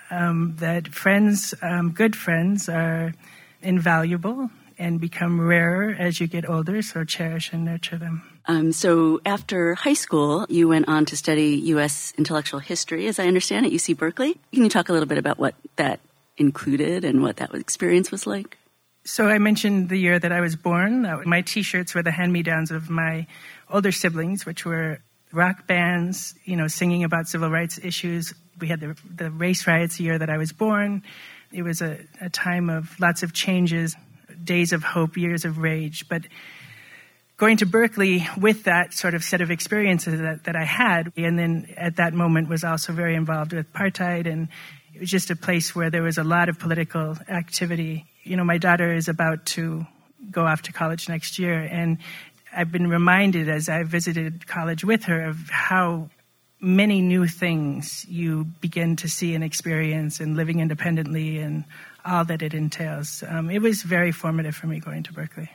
um, 0.09 0.55
that 0.57 0.87
friends, 0.87 1.53
um, 1.61 1.91
good 1.91 2.15
friends, 2.15 2.67
are 2.67 3.13
invaluable 3.61 4.49
and 4.79 4.99
become 4.99 5.39
rarer 5.39 5.95
as 5.97 6.19
you 6.19 6.25
get 6.25 6.49
older, 6.49 6.81
so 6.81 7.03
cherish 7.03 7.53
and 7.53 7.63
nurture 7.65 7.97
them. 7.97 8.36
Um, 8.47 8.71
so 8.71 9.19
after 9.25 9.75
high 9.75 9.93
school, 9.93 10.45
you 10.49 10.69
went 10.69 10.87
on 10.87 11.05
to 11.05 11.17
study 11.17 11.55
U.S. 11.75 12.13
intellectual 12.17 12.59
history, 12.59 13.07
as 13.07 13.19
I 13.19 13.27
understand, 13.27 13.65
at 13.65 13.71
UC 13.73 13.97
Berkeley. 13.97 14.39
Can 14.53 14.63
you 14.63 14.69
talk 14.69 14.87
a 14.87 14.93
little 14.93 15.07
bit 15.07 15.17
about 15.17 15.37
what 15.37 15.55
that 15.75 15.99
included 16.37 17.03
and 17.03 17.21
what 17.21 17.37
that 17.37 17.53
experience 17.53 18.09
was 18.09 18.25
like? 18.25 18.57
So 19.03 19.27
I 19.27 19.37
mentioned 19.37 19.89
the 19.89 19.97
year 19.97 20.17
that 20.17 20.31
I 20.31 20.41
was 20.41 20.55
born. 20.55 21.01
My 21.25 21.41
T-shirts 21.41 21.93
were 21.93 22.03
the 22.03 22.11
hand-me-downs 22.11 22.71
of 22.71 22.89
my 22.89 23.27
older 23.69 23.91
siblings, 23.91 24.45
which 24.45 24.65
were 24.65 24.99
rock 25.31 25.67
bands, 25.67 26.35
you 26.45 26.55
know, 26.55 26.67
singing 26.67 27.03
about 27.03 27.27
civil 27.27 27.49
rights 27.49 27.79
issues. 27.81 28.33
We 28.59 28.67
had 28.67 28.79
the, 28.79 28.97
the 29.13 29.29
race 29.31 29.67
riots 29.67 29.99
year 29.99 30.17
that 30.17 30.29
I 30.29 30.37
was 30.37 30.51
born. 30.51 31.03
It 31.51 31.63
was 31.63 31.81
a, 31.81 31.99
a 32.21 32.29
time 32.29 32.69
of 32.69 32.97
lots 32.99 33.23
of 33.23 33.33
changes, 33.33 33.95
days 34.43 34.73
of 34.73 34.83
hope, 34.83 35.17
years 35.17 35.45
of 35.45 35.57
rage. 35.57 36.07
But 36.09 36.23
going 37.37 37.57
to 37.57 37.67
Berkeley 37.67 38.27
with 38.35 38.63
that 38.63 38.93
sort 38.93 39.13
of 39.13 39.23
set 39.23 39.41
of 39.41 39.51
experiences 39.51 40.19
that, 40.19 40.43
that 40.45 40.55
I 40.55 40.63
had, 40.63 41.13
and 41.15 41.37
then 41.37 41.73
at 41.77 41.97
that 41.97 42.13
moment 42.13 42.49
was 42.49 42.63
also 42.63 42.93
very 42.93 43.15
involved 43.15 43.53
with 43.53 43.71
apartheid, 43.71 44.25
and 44.25 44.49
it 44.93 44.99
was 44.99 45.09
just 45.09 45.29
a 45.29 45.35
place 45.35 45.75
where 45.75 45.91
there 45.91 46.01
was 46.01 46.17
a 46.17 46.23
lot 46.23 46.49
of 46.49 46.57
political 46.57 47.15
activity. 47.29 48.05
You 48.23 48.37
know, 48.37 48.43
my 48.43 48.57
daughter 48.57 48.91
is 48.91 49.07
about 49.07 49.45
to 49.47 49.85
go 50.31 50.45
off 50.45 50.63
to 50.63 50.73
college 50.73 51.07
next 51.07 51.37
year, 51.37 51.59
and 51.59 51.99
I've 52.51 52.71
been 52.71 52.87
reminded 52.87 53.49
as 53.49 53.69
I 53.69 53.83
visited 53.83 54.47
college 54.47 54.83
with 54.83 55.03
her 55.03 55.25
of 55.25 55.37
how 55.49 56.09
many 56.59 57.01
new 57.01 57.27
things 57.27 58.03
you 58.09 58.45
begin 58.61 58.95
to 58.95 59.07
see 59.07 59.35
and 59.35 59.43
experience 59.43 60.19
and 60.19 60.35
living 60.35 60.59
independently 60.59 61.37
and 61.37 61.65
all 62.03 62.25
that 62.25 62.41
it 62.41 62.55
entails. 62.55 63.23
Um, 63.27 63.51
it 63.51 63.61
was 63.61 63.83
very 63.83 64.11
formative 64.11 64.55
for 64.55 64.65
me 64.65 64.79
going 64.79 65.03
to 65.03 65.13
Berkeley. 65.13 65.51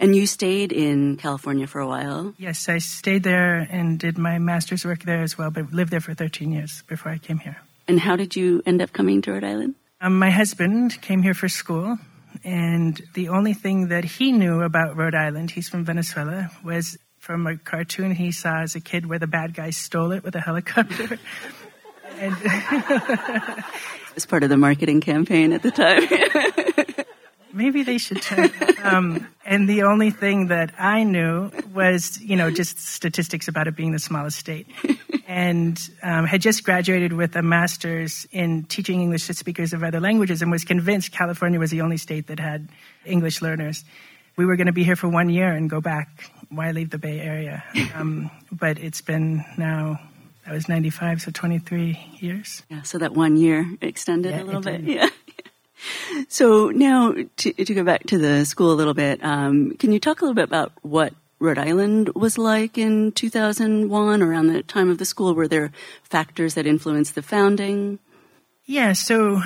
And 0.00 0.14
you 0.14 0.26
stayed 0.26 0.72
in 0.72 1.16
California 1.16 1.66
for 1.66 1.80
a 1.80 1.86
while? 1.86 2.34
Yes, 2.38 2.68
I 2.68 2.78
stayed 2.78 3.22
there 3.22 3.66
and 3.70 3.98
did 3.98 4.18
my 4.18 4.38
master's 4.38 4.84
work 4.84 5.04
there 5.04 5.22
as 5.22 5.36
well, 5.38 5.50
but 5.50 5.72
lived 5.72 5.90
there 5.90 6.00
for 6.00 6.14
13 6.14 6.52
years 6.52 6.82
before 6.88 7.12
I 7.12 7.18
came 7.18 7.38
here. 7.38 7.56
And 7.88 8.00
how 8.00 8.16
did 8.16 8.36
you 8.36 8.62
end 8.64 8.80
up 8.80 8.92
coming 8.92 9.22
to 9.22 9.32
Rhode 9.32 9.44
Island? 9.44 9.74
Um, 10.00 10.18
my 10.18 10.30
husband 10.30 11.00
came 11.00 11.22
here 11.22 11.34
for 11.34 11.48
school 11.48 11.98
and 12.44 13.00
the 13.14 13.28
only 13.28 13.54
thing 13.54 13.88
that 13.88 14.04
he 14.04 14.32
knew 14.32 14.62
about 14.62 14.96
Rhode 14.96 15.14
Island, 15.14 15.50
he's 15.50 15.68
from 15.68 15.84
Venezuela, 15.84 16.50
was 16.64 16.98
from 17.18 17.46
a 17.46 17.56
cartoon 17.56 18.14
he 18.14 18.32
saw 18.32 18.62
as 18.62 18.74
a 18.74 18.80
kid 18.80 19.06
where 19.06 19.18
the 19.18 19.26
bad 19.26 19.54
guy 19.54 19.70
stole 19.70 20.12
it 20.12 20.24
with 20.24 20.34
a 20.34 20.40
helicopter. 20.40 21.18
and 22.18 22.36
as 24.16 24.26
part 24.26 24.42
of 24.42 24.50
the 24.50 24.56
marketing 24.56 25.00
campaign 25.00 25.52
at 25.52 25.62
the 25.62 25.70
time. 25.70 26.02
Maybe 27.52 27.82
they 27.82 27.98
should 27.98 28.22
turn. 28.22 28.50
Um, 28.82 29.28
and 29.44 29.68
the 29.68 29.82
only 29.82 30.10
thing 30.10 30.48
that 30.48 30.72
I 30.78 31.04
knew 31.04 31.50
was, 31.72 32.20
you 32.20 32.36
know, 32.36 32.50
just 32.50 32.78
statistics 32.78 33.48
about 33.48 33.68
it 33.68 33.76
being 33.76 33.92
the 33.92 33.98
smallest 33.98 34.38
state 34.38 34.66
and 35.32 35.80
um, 36.02 36.26
had 36.26 36.42
just 36.42 36.62
graduated 36.62 37.14
with 37.14 37.34
a 37.36 37.42
master's 37.42 38.26
in 38.32 38.64
teaching 38.64 39.00
English 39.00 39.28
to 39.28 39.34
speakers 39.34 39.72
of 39.72 39.82
other 39.82 39.98
languages 39.98 40.42
and 40.42 40.50
was 40.50 40.62
convinced 40.62 41.10
California 41.10 41.58
was 41.58 41.70
the 41.70 41.80
only 41.80 41.96
state 41.96 42.26
that 42.26 42.38
had 42.38 42.68
English 43.06 43.40
learners. 43.40 43.82
We 44.36 44.44
were 44.44 44.56
going 44.56 44.66
to 44.66 44.74
be 44.74 44.84
here 44.84 44.94
for 44.94 45.08
one 45.08 45.30
year 45.30 45.50
and 45.50 45.70
go 45.70 45.80
back. 45.80 46.30
Why 46.50 46.72
leave 46.72 46.90
the 46.90 46.98
Bay 46.98 47.18
Area? 47.18 47.64
Um, 47.94 48.30
but 48.50 48.78
it's 48.78 49.00
been 49.00 49.44
now, 49.56 50.00
I 50.46 50.52
was 50.52 50.68
95, 50.68 51.22
so 51.22 51.30
23 51.30 52.18
years. 52.20 52.62
Yeah, 52.68 52.82
so 52.82 52.98
that 52.98 53.12
one 53.12 53.36
year 53.36 53.66
extended 53.80 54.32
yeah, 54.32 54.42
a 54.42 54.44
little 54.44 54.60
bit. 54.60 54.82
Yeah. 54.82 55.08
So 56.28 56.70
now 56.70 57.14
to, 57.38 57.52
to, 57.52 57.74
go 57.74 57.84
back 57.84 58.04
to 58.06 58.18
the 58.18 58.44
school 58.44 58.72
a 58.72 58.74
little 58.74 58.94
bit, 58.94 59.22
um, 59.24 59.76
can 59.76 59.92
you 59.92 60.00
talk 60.00 60.20
a 60.20 60.24
little 60.24 60.34
bit 60.34 60.44
about 60.44 60.72
what 60.82 61.14
Rhode 61.38 61.58
Island 61.58 62.10
was 62.14 62.38
like 62.38 62.78
in 62.78 63.12
2001 63.12 64.22
around 64.22 64.46
the 64.46 64.62
time 64.62 64.90
of 64.90 64.98
the 64.98 65.04
school? 65.04 65.34
Were 65.34 65.48
there 65.48 65.72
factors 66.04 66.54
that 66.54 66.66
influenced 66.66 67.14
the 67.14 67.22
founding? 67.22 67.98
Yeah, 68.64 68.92
so 68.92 69.42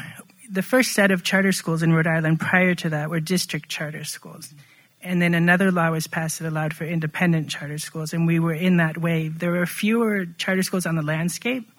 the 0.51 0.63
first 0.63 0.93
set 0.93 1.11
of 1.11 1.25
charter 1.25 1.53
schools 1.53 1.83
in 1.83 1.93
Rhode 1.93 2.07
Island 2.07 2.41
prior 2.41 2.75
to 2.77 2.91
that 2.91 3.11
were 3.11 3.21
district 3.21 3.69
charter 3.69 4.05
schools. 4.05 4.55
And 5.03 5.23
then 5.23 5.35
another 5.35 5.71
law 5.71 5.91
was 5.91 6.07
passed 6.07 6.39
that 6.39 6.49
allowed 6.49 6.75
for 6.75 6.85
independent 6.85 7.49
charter 7.49 7.79
schools, 7.79 8.13
and 8.13 8.27
we 8.27 8.39
were 8.39 8.55
in 8.55 8.79
that 8.79 8.99
wave. 8.99 9.39
There 9.39 9.53
were 9.53 9.67
fewer 9.67 10.27
charter 10.39 10.63
schools 10.63 10.87
on 10.87 10.97
the 10.97 11.03
landscape, 11.03 11.71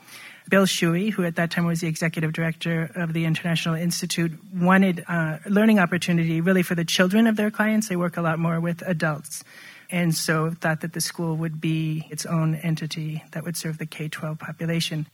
Bill 0.49 0.65
Shuey, 0.65 1.11
who 1.11 1.23
at 1.25 1.35
that 1.35 1.51
time 1.51 1.65
was 1.65 1.81
the 1.81 1.87
executive 1.87 2.31
director 2.31 2.89
of 2.95 3.13
the 3.13 3.25
International 3.25 3.75
Institute, 3.75 4.31
wanted 4.53 5.03
uh, 5.07 5.39
learning 5.45 5.79
opportunity 5.79 6.39
really 6.41 6.63
for 6.63 6.75
the 6.75 6.85
children 6.85 7.27
of 7.27 7.35
their 7.35 7.51
clients. 7.51 7.89
They 7.89 7.95
work 7.95 8.17
a 8.17 8.21
lot 8.21 8.39
more 8.39 8.59
with 8.59 8.81
adults. 8.85 9.43
And 9.89 10.15
so 10.15 10.51
thought 10.51 10.81
that 10.81 10.93
the 10.93 11.01
school 11.01 11.35
would 11.37 11.61
be 11.61 12.07
its 12.09 12.25
own 12.25 12.55
entity 12.55 13.23
that 13.31 13.43
would 13.43 13.57
serve 13.57 13.77
the 13.77 13.85
K 13.85 14.07
12 14.07 14.39
population. 14.39 15.07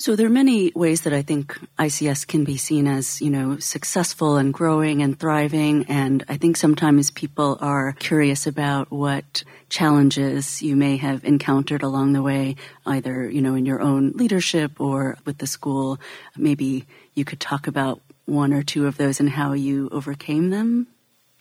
So 0.00 0.14
there 0.14 0.28
are 0.28 0.30
many 0.30 0.70
ways 0.76 1.00
that 1.02 1.12
I 1.12 1.22
think 1.22 1.58
ICS 1.76 2.24
can 2.24 2.44
be 2.44 2.56
seen 2.56 2.86
as, 2.86 3.20
you 3.20 3.30
know, 3.30 3.58
successful 3.58 4.36
and 4.36 4.54
growing 4.54 5.02
and 5.02 5.18
thriving. 5.18 5.86
And 5.88 6.22
I 6.28 6.36
think 6.36 6.56
sometimes 6.56 7.10
people 7.10 7.58
are 7.60 7.94
curious 7.98 8.46
about 8.46 8.92
what 8.92 9.42
challenges 9.70 10.62
you 10.62 10.76
may 10.76 10.98
have 10.98 11.24
encountered 11.24 11.82
along 11.82 12.12
the 12.12 12.22
way, 12.22 12.54
either, 12.86 13.28
you 13.28 13.42
know, 13.42 13.56
in 13.56 13.66
your 13.66 13.80
own 13.80 14.12
leadership 14.12 14.80
or 14.80 15.18
with 15.24 15.38
the 15.38 15.48
school. 15.48 15.98
Maybe 16.36 16.86
you 17.16 17.24
could 17.24 17.40
talk 17.40 17.66
about 17.66 18.00
one 18.24 18.52
or 18.52 18.62
two 18.62 18.86
of 18.86 18.98
those 18.98 19.18
and 19.18 19.28
how 19.28 19.52
you 19.52 19.88
overcame 19.90 20.50
them. 20.50 20.86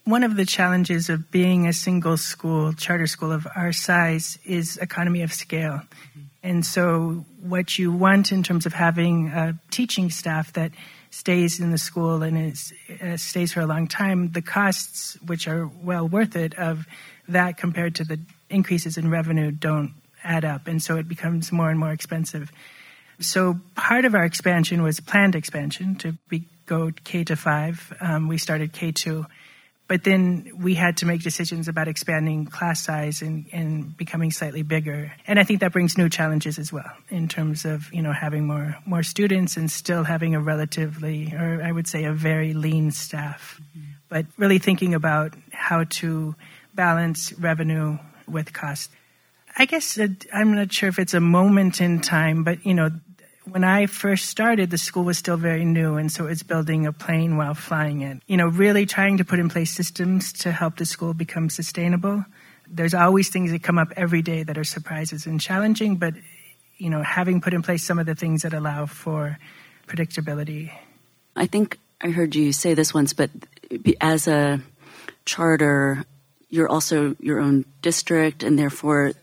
One 0.04 0.24
of 0.24 0.36
the 0.36 0.48
challenges 0.48 1.10
of 1.10 1.30
being 1.30 1.68
a 1.68 1.74
single 1.74 2.18
school, 2.18 2.74
charter 2.74 3.06
school 3.06 3.32
of 3.32 3.46
our 3.56 3.72
size, 3.72 4.40
is 4.46 4.78
economy 4.78 5.22
of 5.22 5.32
scale. 5.32 5.82
Mm-hmm 5.84 6.27
and 6.44 6.66
so, 6.66 7.26
what 7.42 7.78
you 7.78 7.92
want 7.92 8.32
in 8.32 8.44
terms 8.44 8.66
of 8.66 8.74
having 8.74 9.30
a 9.30 9.58
teaching 9.72 10.10
staff 10.10 10.54
that 10.54 10.72
stays 11.10 11.60
in 11.60 11.72
the 11.72 11.78
school 11.78 12.22
and 12.22 12.38
is, 12.38 12.74
uh, 13.02 13.18
stays 13.18 13.54
for 13.54 13.62
a 13.62 13.66
long 13.66 13.88
time, 13.88 14.32
the 14.32 14.42
costs, 14.42 15.18
which 15.26 15.48
are 15.48 15.70
well 15.82 16.08
worth 16.08 16.36
it, 16.36 16.58
of 16.58 16.86
that 17.28 17.58
compared 17.58 17.96
to 17.96 18.04
the 18.04 18.20
increases 18.50 18.98
in 18.98 19.10
revenue 19.10 19.52
don't 19.52 19.94
add 20.24 20.46
up. 20.46 20.68
And 20.68 20.82
so, 20.82 20.98
it 20.98 21.08
becomes 21.08 21.52
more 21.52 21.70
and 21.70 21.80
more 21.80 21.92
expensive. 21.92 22.52
So, 23.20 23.60
part 23.76 24.06
of 24.06 24.14
our 24.14 24.24
expansion 24.24 24.84
was 24.84 25.00
planned 25.00 25.36
expansion 25.36 25.96
to 25.96 26.14
be, 26.30 26.44
go 26.68 26.92
K 27.04 27.24
to 27.24 27.36
five. 27.36 27.92
Um, 28.00 28.28
we 28.28 28.38
started 28.38 28.74
K 28.74 28.92
two 28.92 29.26
but 29.88 30.04
then 30.04 30.52
we 30.60 30.74
had 30.74 30.98
to 30.98 31.06
make 31.06 31.22
decisions 31.22 31.68
about 31.68 31.88
expanding 31.88 32.46
class 32.46 32.84
size 32.84 33.22
and, 33.22 33.46
and 33.54 33.96
becoming 33.96 34.32
slightly 34.32 34.62
bigger. 34.62 35.14
And 35.26 35.40
I 35.40 35.44
think 35.44 35.62
that 35.62 35.72
brings 35.72 35.98
new 35.98 36.10
challenges 36.10 36.60
as 36.60 36.74
well 36.74 36.92
in 37.10 37.30
terms 37.30 37.64
of, 37.64 37.92
you 37.94 38.02
know, 38.02 38.12
having 38.12 38.46
more, 38.46 38.76
more 38.86 39.04
students 39.04 39.56
and 39.56 39.72
still 39.72 40.04
having 40.04 40.36
a 40.36 40.42
relatively, 40.42 41.34
or 41.34 41.62
I 41.64 41.72
would 41.72 41.88
say 41.88 42.04
a 42.04 42.12
very 42.12 42.54
lean 42.54 42.92
staff. 42.92 43.62
Mm-hmm. 43.62 43.86
But 44.10 44.26
really 44.38 44.60
thinking 44.60 44.94
about 44.94 45.34
how 45.52 45.86
to 45.86 46.36
balance 46.74 47.32
revenue 47.34 47.98
with 48.28 48.52
cost. 48.54 48.92
I 49.58 49.66
guess 49.66 49.98
I'm 50.34 50.54
not 50.54 50.72
sure 50.72 50.90
if 50.90 51.00
it's 51.00 51.14
a 51.14 51.20
moment 51.20 51.82
in 51.82 52.02
time, 52.02 52.44
but 52.44 52.66
you 52.66 52.74
know, 52.74 52.92
when 53.50 53.64
I 53.64 53.86
first 53.86 54.26
started, 54.26 54.70
the 54.70 54.78
school 54.78 55.04
was 55.04 55.18
still 55.18 55.38
very 55.38 55.66
new, 55.66 55.96
and 55.96 56.12
so 56.12 56.28
it's 56.28 56.44
building 56.44 56.86
a 56.86 56.92
plane 56.92 57.38
while 57.38 57.54
flying 57.54 58.02
it. 58.02 58.22
You 58.28 58.38
know, 58.38 58.48
really 58.48 58.86
trying 58.86 59.18
to 59.18 59.26
put 59.26 59.40
in 59.40 59.50
place 59.50 59.72
systems 59.72 60.34
to 60.44 60.52
help 60.52 60.78
the 60.78 60.86
school 60.86 61.14
become 61.14 61.50
sustainable. 61.50 62.26
There's 62.70 62.94
always 62.94 63.30
things 63.30 63.52
that 63.52 63.64
come 63.64 63.78
up 63.78 63.94
every 63.96 64.22
day 64.22 64.44
that 64.44 64.58
are 64.58 64.64
surprises 64.64 65.26
and 65.26 65.40
challenging, 65.40 65.96
but 65.96 66.14
you 66.78 66.90
know, 66.90 67.02
having 67.02 67.42
put 67.42 67.54
in 67.54 67.64
place 67.64 67.84
some 67.84 67.98
of 68.00 68.06
the 68.06 68.16
things 68.16 68.44
that 68.44 68.54
allow 68.54 68.86
for 68.86 69.40
predictability. 69.88 70.72
I 71.36 71.48
think 71.48 71.80
I 72.02 72.10
heard 72.10 72.36
you 72.36 72.52
say 72.52 72.74
this 72.74 72.94
once, 72.94 73.14
but 73.14 73.32
as 74.02 74.28
a 74.28 74.62
charter, 75.26 76.04
you're 76.50 76.70
also 76.70 77.16
your 77.20 77.40
own 77.40 77.66
district, 77.82 78.44
and 78.44 78.60
therefore 78.60 79.14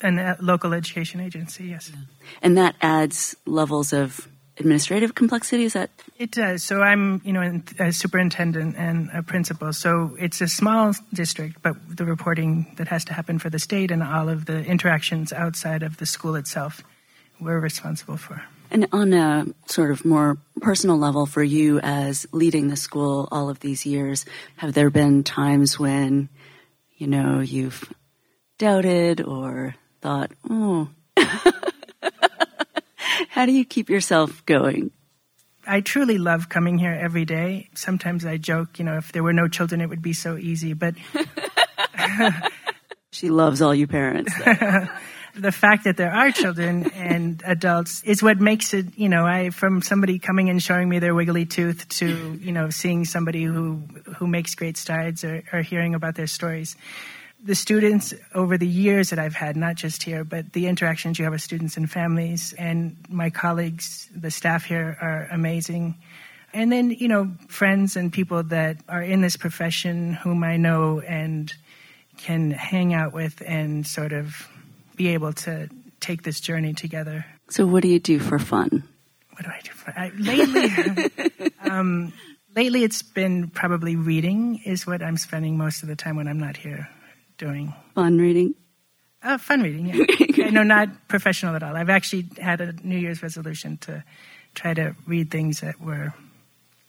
a 0.00 0.36
local 0.40 0.72
education 0.72 1.20
agency, 1.20 1.66
yes. 1.66 1.90
Yeah. 1.92 2.00
And 2.42 2.56
that 2.56 2.76
adds 2.80 3.36
levels 3.46 3.92
of 3.92 4.28
administrative 4.58 5.14
complexity. 5.14 5.64
Is 5.64 5.74
that 5.74 5.90
it 6.18 6.30
does? 6.30 6.62
So 6.62 6.80
I'm, 6.80 7.20
you 7.24 7.32
know, 7.32 7.62
a 7.78 7.92
superintendent 7.92 8.76
and 8.76 9.10
a 9.12 9.22
principal. 9.22 9.72
So 9.72 10.16
it's 10.18 10.40
a 10.40 10.48
small 10.48 10.94
district, 11.12 11.62
but 11.62 11.76
the 11.88 12.04
reporting 12.04 12.74
that 12.78 12.88
has 12.88 13.04
to 13.06 13.12
happen 13.12 13.38
for 13.38 13.50
the 13.50 13.58
state 13.58 13.90
and 13.90 14.02
all 14.02 14.28
of 14.28 14.46
the 14.46 14.64
interactions 14.64 15.32
outside 15.32 15.82
of 15.82 15.98
the 15.98 16.06
school 16.06 16.36
itself, 16.36 16.82
we're 17.40 17.60
responsible 17.60 18.16
for. 18.16 18.42
And 18.70 18.88
on 18.92 19.12
a 19.12 19.46
sort 19.66 19.90
of 19.90 20.04
more 20.04 20.38
personal 20.60 20.96
level 20.96 21.26
for 21.26 21.42
you 21.42 21.78
as 21.80 22.26
leading 22.32 22.68
the 22.68 22.76
school 22.76 23.28
all 23.30 23.48
of 23.48 23.60
these 23.60 23.86
years, 23.86 24.24
have 24.56 24.72
there 24.72 24.90
been 24.90 25.22
times 25.22 25.78
when, 25.78 26.28
you 26.96 27.06
know, 27.06 27.40
you've 27.40 27.92
doubted 28.58 29.20
or 29.20 29.74
thought, 30.00 30.32
oh, 30.48 30.88
how 33.28 33.46
do 33.46 33.52
you 33.52 33.64
keep 33.64 33.90
yourself 33.90 34.44
going? 34.46 34.90
I 35.66 35.80
truly 35.80 36.18
love 36.18 36.48
coming 36.48 36.78
here 36.78 36.92
every 36.92 37.24
day. 37.24 37.70
Sometimes 37.74 38.24
I 38.24 38.36
joke, 38.36 38.78
you 38.78 38.84
know, 38.84 38.96
if 38.98 39.12
there 39.12 39.22
were 39.22 39.32
no 39.32 39.48
children, 39.48 39.80
it 39.80 39.88
would 39.88 40.02
be 40.02 40.12
so 40.12 40.36
easy, 40.36 40.74
but. 40.74 40.94
she 43.10 43.30
loves 43.30 43.60
all 43.60 43.74
you 43.74 43.88
parents. 43.88 44.32
the 45.34 45.52
fact 45.52 45.84
that 45.84 45.96
there 45.96 46.12
are 46.12 46.30
children 46.30 46.90
and 46.92 47.42
adults 47.44 48.02
is 48.04 48.22
what 48.22 48.38
makes 48.38 48.72
it, 48.74 48.96
you 48.96 49.08
know, 49.08 49.26
I, 49.26 49.50
from 49.50 49.82
somebody 49.82 50.20
coming 50.20 50.48
and 50.50 50.62
showing 50.62 50.88
me 50.88 51.00
their 51.00 51.14
wiggly 51.14 51.46
tooth 51.46 51.88
to, 51.88 52.38
you 52.40 52.52
know, 52.52 52.70
seeing 52.70 53.04
somebody 53.04 53.42
who, 53.42 53.82
who 54.18 54.28
makes 54.28 54.54
great 54.54 54.76
strides 54.76 55.24
or, 55.24 55.42
or 55.52 55.62
hearing 55.62 55.94
about 55.94 56.14
their 56.14 56.28
stories 56.28 56.76
the 57.46 57.54
students 57.54 58.12
over 58.34 58.58
the 58.58 58.66
years 58.66 59.10
that 59.10 59.18
I've 59.18 59.34
had, 59.34 59.56
not 59.56 59.76
just 59.76 60.02
here, 60.02 60.24
but 60.24 60.52
the 60.52 60.66
interactions 60.66 61.18
you 61.18 61.24
have 61.24 61.32
with 61.32 61.42
students 61.42 61.76
and 61.76 61.90
families, 61.90 62.52
and 62.58 62.96
my 63.08 63.30
colleagues, 63.30 64.08
the 64.14 64.30
staff 64.30 64.64
here 64.64 64.98
are 65.00 65.28
amazing. 65.30 65.94
And 66.52 66.72
then, 66.72 66.90
you 66.90 67.06
know, 67.06 67.30
friends 67.48 67.96
and 67.96 68.12
people 68.12 68.42
that 68.44 68.78
are 68.88 69.02
in 69.02 69.20
this 69.20 69.36
profession 69.36 70.14
whom 70.14 70.42
I 70.42 70.56
know 70.56 71.00
and 71.00 71.52
can 72.16 72.50
hang 72.50 72.94
out 72.94 73.12
with 73.12 73.42
and 73.46 73.86
sort 73.86 74.12
of 74.12 74.48
be 74.96 75.08
able 75.08 75.32
to 75.32 75.68
take 76.00 76.22
this 76.22 76.40
journey 76.40 76.74
together. 76.74 77.26
So, 77.48 77.66
what 77.66 77.82
do 77.82 77.88
you 77.88 78.00
do 78.00 78.18
for 78.18 78.38
fun? 78.38 78.82
What 79.32 79.44
do 79.44 79.50
I 79.50 79.60
do 79.62 79.70
for 79.70 79.94
I, 79.96 80.10
lately? 80.18 81.50
um, 81.70 82.12
lately, 82.56 82.82
it's 82.82 83.02
been 83.02 83.50
probably 83.50 83.94
reading 83.94 84.62
is 84.64 84.86
what 84.86 85.02
I'm 85.02 85.18
spending 85.18 85.56
most 85.56 85.82
of 85.82 85.88
the 85.88 85.96
time 85.96 86.16
when 86.16 86.26
I'm 86.26 86.40
not 86.40 86.56
here 86.56 86.88
doing. 87.38 87.74
Fun 87.94 88.18
reading? 88.18 88.54
Uh, 89.22 89.38
fun 89.38 89.62
reading, 89.62 89.86
yeah. 89.86 90.50
no, 90.50 90.62
not 90.62 91.08
professional 91.08 91.54
at 91.56 91.62
all. 91.62 91.76
I've 91.76 91.90
actually 91.90 92.26
had 92.40 92.60
a 92.60 92.72
New 92.84 92.98
Year's 92.98 93.22
resolution 93.22 93.76
to 93.78 94.04
try 94.54 94.74
to 94.74 94.94
read 95.06 95.30
things 95.30 95.60
that 95.60 95.80
were 95.80 96.14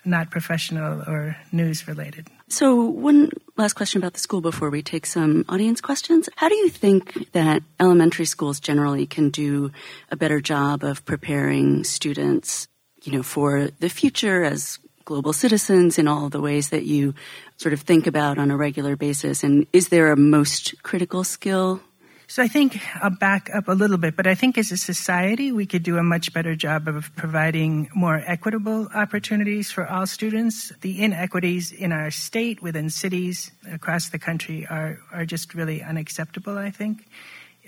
not 0.06 0.32
professional 0.32 1.02
or 1.08 1.38
news 1.52 1.88
related. 1.88 2.28
So, 2.48 2.86
one 2.86 3.30
last 3.58 3.74
question 3.74 4.02
about 4.02 4.14
the 4.14 4.20
school 4.20 4.40
before 4.40 4.70
we 4.70 4.82
take 4.82 5.06
some 5.06 5.44
audience 5.50 5.82
questions. 5.82 6.30
How 6.36 6.48
do 6.48 6.56
you 6.56 6.70
think 6.70 7.32
that 7.34 7.62
elementary 7.80 8.26
schools 8.26 8.60
generally 8.60 9.06
can 9.06 9.30
do 9.30 9.72
a 10.10 10.16
better 10.16 10.40
job 10.40 10.84
of 10.84 11.04
preparing 11.06 11.84
students, 11.84 12.68
you 13.04 13.12
know, 13.12 13.24
for 13.24 13.70
the 13.80 13.90
future 13.90 14.44
as 14.44 14.80
global 15.08 15.32
citizens 15.32 15.98
in 15.98 16.06
all 16.06 16.28
the 16.28 16.42
ways 16.42 16.70
that 16.70 16.84
you 16.84 17.16
sort 17.56 17.72
of 17.72 17.80
think 17.82 18.08
about 18.08 18.38
on 18.38 18.52
a 18.52 18.58
regular 18.58 18.98
basis? 18.98 19.42
And 19.42 19.66
is 19.72 19.88
there 19.88 20.12
a 20.12 20.18
most 20.18 20.84
critical 20.84 21.24
skill? 21.24 21.80
So 22.28 22.44
I 22.44 22.50
think 22.50 22.78
I'll 23.02 23.10
back 23.10 23.50
up 23.56 23.70
a 23.70 23.72
little 23.72 23.98
bit, 23.98 24.18
but 24.18 24.28
I 24.28 24.36
think 24.36 24.58
as 24.58 24.70
a 24.70 24.76
society, 24.76 25.54
we 25.54 25.66
could 25.66 25.84
do 25.84 25.96
a 25.96 26.04
much 26.04 26.34
better 26.34 26.58
job 26.58 26.90
of 26.90 27.16
providing 27.16 27.88
more 27.96 28.22
equitable 28.28 28.90
opportunities 28.94 29.72
for 29.72 29.88
all 29.88 30.06
students. 30.06 30.74
The 30.82 31.02
inequities 31.02 31.72
in 31.72 31.94
our 31.94 32.12
state, 32.12 32.62
within 32.62 32.90
cities, 32.90 33.50
across 33.72 34.10
the 34.10 34.20
country 34.20 34.68
are, 34.68 35.00
are 35.14 35.26
just 35.26 35.56
really 35.56 35.82
unacceptable, 35.82 36.58
I 36.58 36.70
think 36.70 37.08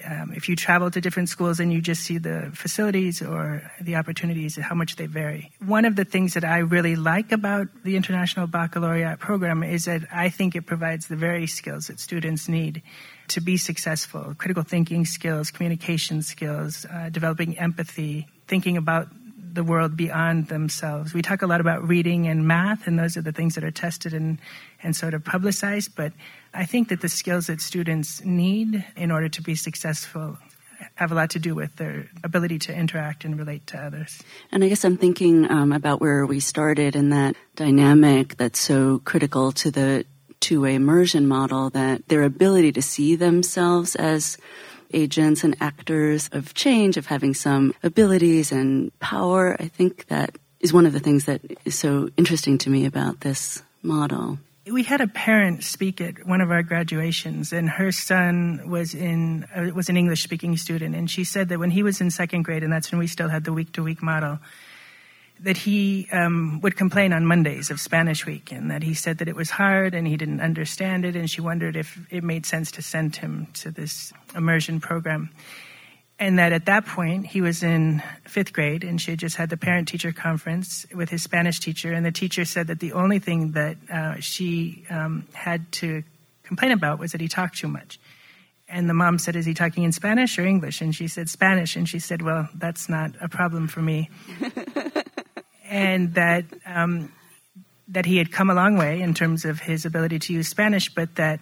um, 0.06 0.34
if 0.36 0.50
you 0.50 0.56
travel 0.56 0.92
to 0.92 1.02
different 1.02 1.30
schools 1.30 1.60
and 1.60 1.72
you 1.72 1.82
just 1.82 2.04
see 2.04 2.18
the 2.18 2.52
facilities 2.54 3.22
or 3.22 3.70
the 3.82 3.96
opportunities, 3.96 4.58
and 4.58 4.66
how 4.66 4.76
much 4.76 4.96
they 4.96 5.06
vary. 5.06 5.52
One 5.66 5.86
of 5.86 5.96
the 5.96 6.06
things 6.06 6.34
that 6.34 6.44
I 6.44 6.60
really 6.60 6.96
like 6.96 7.32
about 7.32 7.68
the 7.84 7.96
International 7.96 8.48
Baccalaureate 8.48 9.20
program 9.20 9.64
is 9.64 9.86
that 9.86 10.04
I 10.12 10.30
think 10.30 10.56
it 10.56 10.66
provides 10.66 11.08
the 11.08 11.16
very 11.16 11.48
skills 11.48 11.88
that 11.88 12.00
students 12.00 12.48
need 12.48 12.82
to 13.30 13.42
be 13.42 13.58
successful 13.58 14.36
critical 14.38 14.64
thinking 14.64 15.06
skills, 15.06 15.52
communication 15.52 16.22
skills, 16.22 16.86
uh, 16.92 17.10
developing 17.10 17.58
empathy, 17.60 18.28
thinking 18.48 18.78
about 18.78 19.08
the 19.54 19.64
world 19.64 19.98
beyond 19.98 20.48
themselves. 20.48 21.14
We 21.14 21.22
talk 21.22 21.42
a 21.42 21.48
lot 21.48 21.62
about 21.62 21.88
reading 21.88 22.28
and 22.28 22.48
math, 22.48 22.88
and 22.88 22.98
those 22.98 23.18
are 23.18 23.22
the 23.22 23.32
things 23.32 23.56
that 23.56 23.64
are 23.64 23.72
tested 23.72 24.14
and, 24.14 24.40
and 24.84 24.96
sort 24.96 25.14
of 25.14 25.24
publicized, 25.24 25.96
but 25.96 26.14
I 26.54 26.66
think 26.66 26.90
that 26.90 27.02
the 27.02 27.10
skills 27.10 27.48
that 27.48 27.62
students 27.62 28.24
need 28.24 28.86
in 28.96 29.12
order 29.12 29.30
to 29.30 29.42
be 29.42 29.56
successful 29.56 30.38
have 30.96 31.12
a 31.12 31.16
lot 31.16 31.30
to 31.32 31.40
do 31.40 31.56
with 31.56 31.76
their 31.76 32.10
ability 32.24 32.60
to 32.60 32.74
interact 32.74 33.26
and 33.26 33.38
relate 33.38 33.68
to 33.68 33.78
others. 33.78 34.22
And 34.52 34.64
I 34.64 34.70
guess 34.70 34.86
I'm 34.86 34.98
thinking 34.98 35.50
um, 35.50 35.74
about 35.74 36.00
where 36.00 36.26
we 36.26 36.40
started 36.40 36.96
in 36.96 37.10
that 37.10 37.36
dynamic 37.56 38.38
that's 38.38 38.60
so 38.60 39.00
critical 39.04 39.52
to 39.54 39.72
the 39.72 40.06
two 40.40 40.62
way 40.62 40.76
immersion 40.76 41.28
model 41.28 41.70
that 41.72 42.08
their 42.08 42.24
ability 42.24 42.72
to 42.72 42.82
see 42.82 43.16
themselves 43.16 43.96
as 43.96 44.38
agents 44.94 45.44
and 45.44 45.56
actors 45.60 46.30
of 46.32 46.54
change, 46.54 46.98
of 46.98 47.06
having 47.06 47.34
some 47.34 47.74
abilities 47.84 48.52
and 48.52 48.98
power. 49.00 49.56
I 49.60 49.68
think 49.68 50.08
that 50.08 50.38
is 50.60 50.74
one 50.74 50.86
of 50.86 50.94
the 50.94 51.00
things 51.00 51.26
that 51.26 51.42
is 51.66 51.76
so 51.76 52.10
interesting 52.18 52.58
to 52.60 52.70
me 52.70 52.86
about 52.86 53.22
this 53.22 53.64
model. 53.82 54.40
We 54.70 54.84
had 54.84 55.02
a 55.02 55.08
parent 55.08 55.64
speak 55.64 56.00
at 56.00 56.28
one 56.28 56.42
of 56.42 56.52
our 56.52 56.62
graduations, 56.62 57.54
and 57.54 57.70
her 57.70 57.92
son 57.92 58.70
was 58.70 58.94
in 58.94 59.46
uh, 59.56 59.74
was 59.74 59.90
an 59.90 59.98
English 59.98 60.22
speaking 60.22 60.58
student, 60.58 60.96
and 60.96 61.10
she 61.10 61.24
said 61.24 61.50
that 61.50 61.58
when 61.58 61.72
he 61.72 61.82
was 61.82 62.02
in 62.02 62.12
second 62.12 62.44
grade, 62.44 62.64
and 62.64 62.72
that's 62.72 62.92
when 62.92 63.00
we 63.00 63.08
still 63.08 63.30
had 63.30 63.46
the 63.46 63.54
week 63.54 63.72
to 63.74 63.84
week 63.84 64.04
model, 64.04 64.38
that 65.42 65.58
he 65.58 66.08
um, 66.12 66.60
would 66.62 66.76
complain 66.76 67.14
on 67.14 67.26
Mondays 67.26 67.72
of 67.72 67.80
Spanish 67.80 68.26
week, 68.26 68.52
and 68.52 68.70
that 68.72 68.84
he 68.84 68.94
said 68.94 69.20
that 69.20 69.28
it 69.28 69.36
was 69.36 69.50
hard 69.50 69.94
and 69.96 70.08
he 70.08 70.18
didn't 70.18 70.42
understand 70.42 71.06
it, 71.06 71.16
and 71.16 71.30
she 71.30 71.42
wondered 71.42 71.76
if 71.76 71.98
it 72.10 72.24
made 72.24 72.46
sense 72.46 72.72
to 72.72 72.82
send 72.82 73.16
him 73.16 73.48
to 73.54 73.72
this 73.72 74.12
immersion 74.36 74.80
program. 74.80 75.30
And 76.20 76.38
that 76.38 76.52
at 76.52 76.66
that 76.66 76.86
point 76.86 77.26
he 77.28 77.40
was 77.40 77.64
in 77.64 78.04
fifth 78.26 78.52
grade 78.52 78.84
and 78.84 79.00
she 79.00 79.12
had 79.12 79.20
just 79.20 79.38
had 79.38 79.50
the 79.50 79.56
parent 79.56 79.88
teacher 79.88 80.12
conference 80.12 80.86
with 80.94 81.10
his 81.10 81.24
spanish 81.24 81.62
teacher. 81.62 81.94
And 81.94 82.06
the 82.06 82.12
teacher 82.12 82.44
said 82.44 82.68
that 82.68 82.82
the 82.82 82.92
only 82.92 83.20
thing 83.20 83.54
that 83.54 83.78
uh, 83.90 84.16
she 84.20 84.84
um, 84.90 85.26
had 85.32 85.72
to 85.74 86.04
complain 86.44 86.74
about 86.74 87.00
was 87.00 87.14
that 87.14 87.22
he 87.22 87.30
talked 87.30 87.58
too 87.58 87.70
much. 87.70 88.02
And 88.68 88.90
the 88.90 88.94
mom 88.94 89.18
said 89.18 89.38
is 89.38 89.46
he 89.46 89.54
talking 89.54 89.84
in 89.84 89.94
spanish 89.94 90.38
or 90.38 90.46
english? 90.46 90.82
And 90.82 90.94
she 90.94 91.08
said 91.08 91.30
spanish. 91.30 91.78
And 91.78 91.88
she 91.88 92.00
said 92.00 92.22
well 92.22 92.50
that's 92.54 92.90
not 92.90 93.12
a 93.22 93.30
problem 93.30 93.70
for 93.70 93.82
me 93.82 94.10
and 95.70 96.14
that 96.16 96.46
um, 96.66 97.12
that 97.88 98.06
he 98.06 98.18
had 98.18 98.32
come 98.32 98.50
a 98.50 98.54
long 98.54 98.78
way 98.78 99.02
in 99.02 99.14
terms 99.14 99.46
of 99.46 99.60
his 99.60 99.86
ability 99.86 100.20
to 100.20 100.34
use 100.34 100.48
spanish 100.48 100.94
but 100.94 101.16
that 101.16 101.40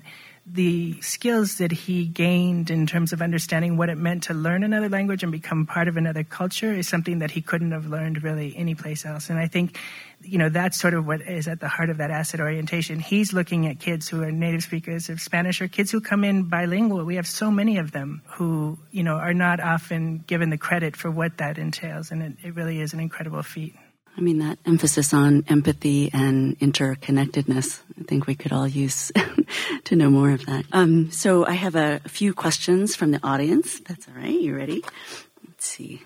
the 0.50 1.00
skills 1.02 1.58
that 1.58 1.74
he 1.74 2.06
gained 2.06 2.70
in 2.70 2.88
terms 2.88 3.12
of 3.12 3.22
understanding 3.22 3.76
what 3.76 3.90
it 3.90 3.98
meant 3.98 4.24
to 4.24 4.34
learn 4.34 4.64
another 4.64 4.88
language 4.88 5.22
and 5.22 5.30
become 5.32 5.66
part 5.66 5.90
of 5.90 5.98
another 5.98 6.24
culture 6.24 6.74
is 6.74 6.88
something 6.88 7.20
that 7.20 7.32
he 7.32 7.42
couldn't 7.42 7.72
have 7.72 7.88
learned 7.88 8.24
really 8.24 8.56
anyplace 8.56 9.06
else. 9.06 9.30
And 9.30 9.38
I 9.38 9.48
think, 9.48 9.78
you 10.24 10.38
know, 10.38 10.48
that's 10.48 10.80
sort 10.80 10.94
of 10.94 11.06
what 11.06 11.22
is 11.22 11.50
at 11.50 11.60
the 11.60 11.68
heart 11.68 11.90
of 11.90 11.98
that 11.98 12.12
asset 12.12 12.40
orientation. 12.40 13.02
He's 13.02 13.34
looking 13.34 13.68
at 13.68 13.82
kids 13.82 14.08
who 14.08 14.24
are 14.24 14.32
native 14.32 14.64
speakers 14.64 15.10
of 15.10 15.20
Spanish 15.20 15.60
or 15.60 15.68
kids 15.68 15.92
who 15.92 16.00
come 16.00 16.24
in 16.24 16.44
bilingual. 16.44 17.04
We 17.04 17.16
have 17.16 17.28
so 17.28 17.52
many 17.52 17.78
of 17.78 17.92
them 17.92 18.22
who, 18.26 18.80
you 18.90 19.04
know, 19.04 19.16
are 19.16 19.34
not 19.34 19.60
often 19.60 20.20
given 20.28 20.50
the 20.50 20.58
credit 20.58 20.96
for 20.96 21.12
what 21.12 21.40
that 21.40 21.58
entails. 21.58 22.10
And 22.10 22.24
it, 22.24 22.34
it 22.42 22.56
really 22.56 22.80
is 22.80 22.94
an 22.94 23.02
incredible 23.02 23.44
feat. 23.44 23.76
I 24.18 24.22
mean, 24.22 24.40
that 24.40 24.58
emphasis 24.66 25.14
on 25.14 25.46
empathy 25.48 26.10
and 26.12 26.58
interconnectedness, 26.60 27.82
I 28.00 28.04
think 28.04 28.26
we 28.26 28.34
could 28.34 28.52
all 28.52 28.68
use 28.68 29.12
to 29.84 29.96
know 29.96 30.10
more 30.10 30.32
of 30.32 30.44
that. 30.48 30.66
Um, 30.72 31.12
so 31.12 31.46
I 31.46 31.54
have 31.54 31.76
a, 31.76 32.00
few 32.08 32.34
questions 32.34 32.96
from 32.96 33.12
the 33.12 33.20
audience. 33.24 33.80
That's 33.82 34.08
all 34.08 34.16
right. 34.16 34.32
You 34.32 34.56
ready? 34.56 34.84
Let's 35.46 35.68
see. 35.68 36.02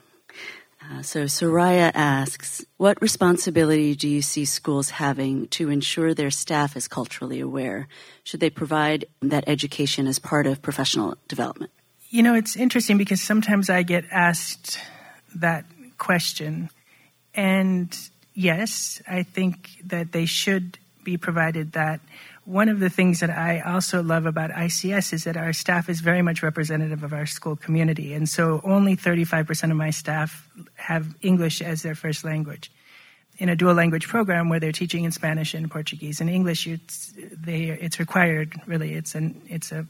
Uh, 0.84 1.02
so 1.02 1.24
Soraya 1.24 1.92
asks, 1.94 2.66
what 2.78 3.02
responsibility 3.02 3.96
do 3.96 4.10
you 4.10 4.22
see 4.22 4.44
schools 4.44 4.90
having 4.90 5.48
to 5.50 5.70
ensure 5.70 6.14
their 6.14 6.32
staff 6.32 6.76
is 6.76 6.90
culturally 6.90 7.40
aware? 7.40 7.88
Should 8.24 8.42
they 8.42 8.50
provide 8.50 9.06
that 9.22 9.46
education 9.48 10.08
as 10.08 10.20
part 10.20 10.48
of 10.48 10.62
professional 10.62 11.16
development? 11.30 11.72
You 12.10 12.24
know, 12.24 12.34
it's 12.34 12.58
interesting 12.58 12.98
because 12.98 13.22
sometimes 13.22 13.70
I 13.70 13.84
get 13.84 14.04
asked 14.12 14.80
that 15.36 15.66
question 15.98 16.70
and 17.34 17.96
yes, 18.34 19.02
I 19.08 19.24
think 19.24 19.70
that 19.86 20.12
they 20.12 20.26
should 20.26 20.78
be 21.04 21.18
provided 21.18 21.74
that. 21.74 22.02
One 22.44 22.70
of 22.70 22.80
the 22.80 22.90
things 22.90 23.20
that 23.20 23.30
I 23.30 23.60
also 23.60 24.02
love 24.02 24.26
about 24.26 24.50
ICS 24.50 25.14
is 25.14 25.24
that 25.26 25.38
our 25.38 25.54
staff 25.54 25.90
is 25.90 26.00
very 26.00 26.24
much 26.24 26.42
representative 26.42 27.04
of 27.04 27.14
our 27.14 27.28
school 27.28 27.56
community. 27.56 28.14
And 28.14 28.28
so 28.28 28.62
only 28.64 28.98
35% 28.98 29.70
of 29.70 29.78
my 29.78 29.92
staff 29.92 30.50
have 30.76 31.16
English 31.22 31.62
as 31.62 31.84
their 31.84 31.96
first 31.96 32.24
language. 32.24 32.72
In 33.38 33.48
a 33.48 33.56
dual 33.56 33.76
language 33.76 34.08
program 34.08 34.50
where 34.50 34.60
they're 34.60 34.72
teaching 34.72 35.04
in 35.04 35.12
Spanish 35.12 35.54
and 35.54 35.70
Portuguese 35.70 36.20
and 36.20 36.30
English, 36.30 36.68
it's, 36.68 37.14
they, 37.32 37.66
it's 37.66 38.00
required, 38.00 38.60
really. 38.66 38.94
It's, 38.94 39.16
an, 39.16 39.40
it's 39.48 39.72
a, 39.72 39.86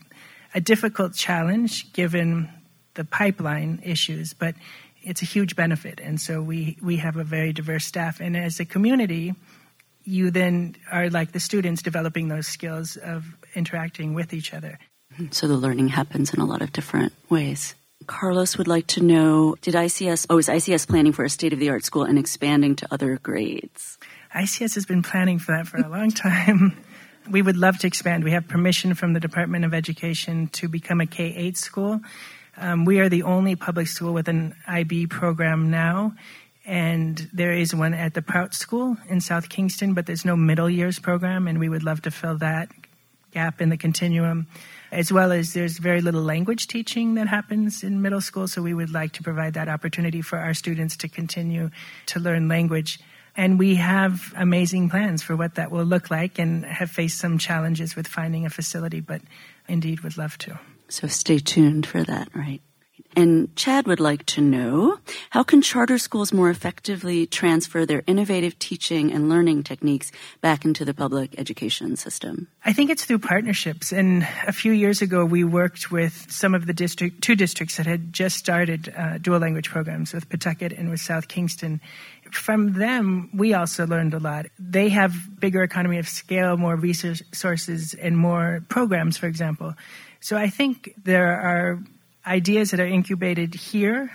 a 0.53 0.61
difficult 0.61 1.15
challenge 1.15 1.91
given 1.93 2.49
the 2.95 3.05
pipeline 3.05 3.81
issues, 3.83 4.33
but 4.33 4.55
it's 5.01 5.21
a 5.21 5.25
huge 5.25 5.55
benefit. 5.55 5.99
And 5.99 6.19
so 6.19 6.41
we, 6.41 6.77
we 6.81 6.97
have 6.97 7.15
a 7.15 7.23
very 7.23 7.53
diverse 7.53 7.85
staff. 7.85 8.19
And 8.19 8.37
as 8.37 8.59
a 8.59 8.65
community, 8.65 9.33
you 10.03 10.31
then 10.31 10.75
are 10.91 11.09
like 11.09 11.31
the 11.31 11.39
students 11.39 11.81
developing 11.81 12.27
those 12.27 12.47
skills 12.47 12.97
of 12.97 13.25
interacting 13.55 14.13
with 14.13 14.33
each 14.33 14.53
other. 14.53 14.79
So 15.31 15.47
the 15.47 15.57
learning 15.57 15.89
happens 15.89 16.33
in 16.33 16.39
a 16.39 16.45
lot 16.45 16.61
of 16.61 16.71
different 16.71 17.13
ways. 17.29 17.75
Carlos 18.07 18.57
would 18.57 18.67
like 18.67 18.87
to 18.87 19.03
know 19.03 19.55
Did 19.61 19.75
ICS, 19.75 20.25
oh, 20.29 20.37
is 20.37 20.47
ICS 20.47 20.87
planning 20.87 21.13
for 21.13 21.23
a 21.23 21.29
state 21.29 21.53
of 21.53 21.59
the 21.59 21.69
art 21.69 21.83
school 21.83 22.03
and 22.03 22.17
expanding 22.17 22.75
to 22.77 22.87
other 22.91 23.19
grades? 23.21 23.97
ICS 24.35 24.75
has 24.75 24.85
been 24.85 25.03
planning 25.03 25.39
for 25.39 25.55
that 25.55 25.67
for 25.67 25.77
a 25.77 25.89
long 25.89 26.09
time. 26.11 26.77
we 27.29 27.41
would 27.41 27.57
love 27.57 27.77
to 27.79 27.87
expand. 27.87 28.23
We 28.23 28.31
have 28.31 28.47
permission 28.47 28.93
from 28.93 29.13
the 29.13 29.19
Department 29.19 29.65
of 29.65 29.73
Education 29.73 30.47
to 30.53 30.67
become 30.67 31.01
a 31.01 31.05
K 31.05 31.33
8 31.35 31.57
school. 31.57 32.01
Um, 32.57 32.85
we 32.85 32.99
are 32.99 33.09
the 33.09 33.23
only 33.23 33.55
public 33.55 33.87
school 33.87 34.13
with 34.13 34.27
an 34.27 34.55
IB 34.67 35.07
program 35.07 35.71
now, 35.71 36.13
and 36.65 37.29
there 37.33 37.53
is 37.53 37.73
one 37.73 37.93
at 37.93 38.13
the 38.13 38.21
Prout 38.21 38.53
School 38.53 38.97
in 39.09 39.21
South 39.21 39.49
Kingstown, 39.49 39.93
but 39.93 40.05
there's 40.05 40.25
no 40.25 40.35
middle 40.35 40.69
years 40.69 40.99
program, 40.99 41.47
and 41.47 41.59
we 41.59 41.69
would 41.69 41.83
love 41.83 42.01
to 42.03 42.11
fill 42.11 42.37
that 42.37 42.69
gap 43.31 43.61
in 43.61 43.69
the 43.69 43.77
continuum. 43.77 44.47
As 44.91 45.11
well 45.11 45.31
as 45.31 45.53
there's 45.53 45.77
very 45.77 46.01
little 46.01 46.21
language 46.21 46.67
teaching 46.67 47.15
that 47.15 47.27
happens 47.27 47.81
in 47.81 48.01
middle 48.01 48.19
school, 48.19 48.47
so 48.47 48.61
we 48.61 48.73
would 48.73 48.91
like 48.91 49.13
to 49.13 49.23
provide 49.23 49.53
that 49.53 49.69
opportunity 49.69 50.21
for 50.21 50.37
our 50.37 50.53
students 50.53 50.97
to 50.97 51.07
continue 51.07 51.71
to 52.07 52.19
learn 52.19 52.49
language. 52.49 52.99
And 53.37 53.57
we 53.57 53.75
have 53.75 54.33
amazing 54.35 54.89
plans 54.89 55.23
for 55.23 55.37
what 55.37 55.55
that 55.55 55.71
will 55.71 55.85
look 55.85 56.11
like 56.11 56.37
and 56.37 56.65
have 56.65 56.91
faced 56.91 57.19
some 57.19 57.37
challenges 57.37 57.95
with 57.95 58.05
finding 58.05 58.45
a 58.45 58.49
facility, 58.49 58.99
but 58.99 59.21
indeed 59.69 60.01
would 60.01 60.17
love 60.17 60.37
to. 60.39 60.59
So 60.91 61.07
stay 61.07 61.39
tuned 61.39 61.85
for 61.85 62.03
that, 62.03 62.27
right? 62.35 62.61
And 63.15 63.53
Chad 63.55 63.87
would 63.87 63.99
like 63.99 64.25
to 64.27 64.41
know 64.41 64.97
how 65.31 65.43
can 65.43 65.61
charter 65.61 65.97
schools 65.97 66.31
more 66.31 66.49
effectively 66.49 67.25
transfer 67.25 67.85
their 67.85 68.03
innovative 68.07 68.57
teaching 68.57 69.11
and 69.11 69.27
learning 69.27 69.63
techniques 69.63 70.11
back 70.39 70.63
into 70.63 70.85
the 70.85 70.93
public 70.93 71.37
education 71.37 71.97
system? 71.97 72.47
I 72.63 72.71
think 72.71 72.89
it's 72.89 73.03
through 73.03 73.19
partnerships. 73.19 73.91
And 73.91 74.25
a 74.47 74.53
few 74.53 74.71
years 74.71 75.01
ago, 75.01 75.25
we 75.25 75.43
worked 75.43 75.91
with 75.91 76.31
some 76.31 76.53
of 76.53 76.67
the 76.67 76.73
district, 76.73 77.21
two 77.21 77.35
districts 77.35 77.77
that 77.77 77.85
had 77.85 78.13
just 78.13 78.37
started 78.37 78.93
uh, 78.95 79.17
dual 79.17 79.39
language 79.39 79.69
programs 79.69 80.13
with 80.13 80.29
Pawtucket 80.29 80.71
and 80.71 80.89
with 80.89 81.01
South 81.01 81.27
Kingstown. 81.27 81.81
From 82.31 82.73
them, 82.73 83.29
we 83.33 83.53
also 83.53 83.85
learned 83.85 84.13
a 84.13 84.19
lot. 84.19 84.45
They 84.57 84.87
have 84.89 85.13
bigger 85.37 85.63
economy 85.63 85.99
of 85.99 86.07
scale, 86.07 86.55
more 86.55 86.77
resources, 86.77 87.93
and 87.93 88.17
more 88.17 88.63
programs, 88.69 89.17
for 89.17 89.27
example. 89.27 89.75
So 90.21 90.37
I 90.37 90.49
think 90.49 90.93
there 91.03 91.33
are 91.39 91.79
ideas 92.25 92.71
that 92.71 92.79
are 92.79 92.87
incubated 92.87 93.55
here 93.55 94.11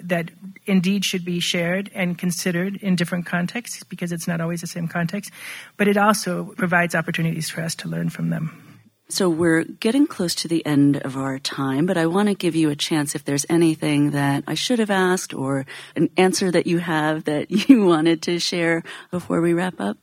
that 0.00 0.30
indeed 0.66 1.04
should 1.04 1.24
be 1.24 1.38
shared 1.38 1.90
and 1.94 2.18
considered 2.18 2.76
in 2.76 2.96
different 2.96 3.26
contexts 3.26 3.84
because 3.84 4.10
it's 4.10 4.26
not 4.26 4.40
always 4.40 4.60
the 4.60 4.66
same 4.66 4.88
context, 4.88 5.30
but 5.76 5.86
it 5.86 5.96
also 5.96 6.52
provides 6.56 6.94
opportunities 6.94 7.48
for 7.48 7.62
us 7.62 7.76
to 7.76 7.88
learn 7.88 8.10
from 8.10 8.30
them. 8.30 8.60
So 9.08 9.28
we're 9.28 9.64
getting 9.64 10.06
close 10.06 10.34
to 10.36 10.48
the 10.48 10.64
end 10.66 10.96
of 10.96 11.16
our 11.16 11.38
time, 11.38 11.86
but 11.86 11.96
I 11.96 12.06
want 12.06 12.28
to 12.28 12.34
give 12.34 12.56
you 12.56 12.70
a 12.70 12.76
chance 12.76 13.14
if 13.14 13.24
there's 13.24 13.46
anything 13.48 14.10
that 14.10 14.44
I 14.46 14.54
should 14.54 14.80
have 14.80 14.90
asked 14.90 15.32
or 15.32 15.66
an 15.94 16.10
answer 16.16 16.50
that 16.50 16.66
you 16.66 16.78
have 16.78 17.24
that 17.24 17.50
you 17.68 17.84
wanted 17.84 18.22
to 18.22 18.40
share 18.40 18.82
before 19.10 19.40
we 19.40 19.52
wrap 19.52 19.78
up 19.78 19.98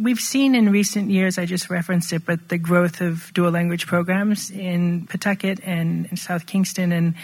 we've 0.00 0.20
seen 0.20 0.54
in 0.54 0.70
recent 0.70 1.10
years, 1.10 1.38
I 1.38 1.46
just 1.46 1.70
referenced 1.70 2.12
it, 2.12 2.24
but 2.24 2.48
the 2.48 2.58
growth 2.58 3.00
of 3.00 3.32
dual 3.34 3.50
language 3.50 3.86
programs 3.86 4.50
in 4.50 5.06
Pawtucket 5.06 5.60
and 5.64 6.06
in 6.06 6.16
South 6.16 6.46
Kingstown. 6.46 6.92
And 6.92 7.14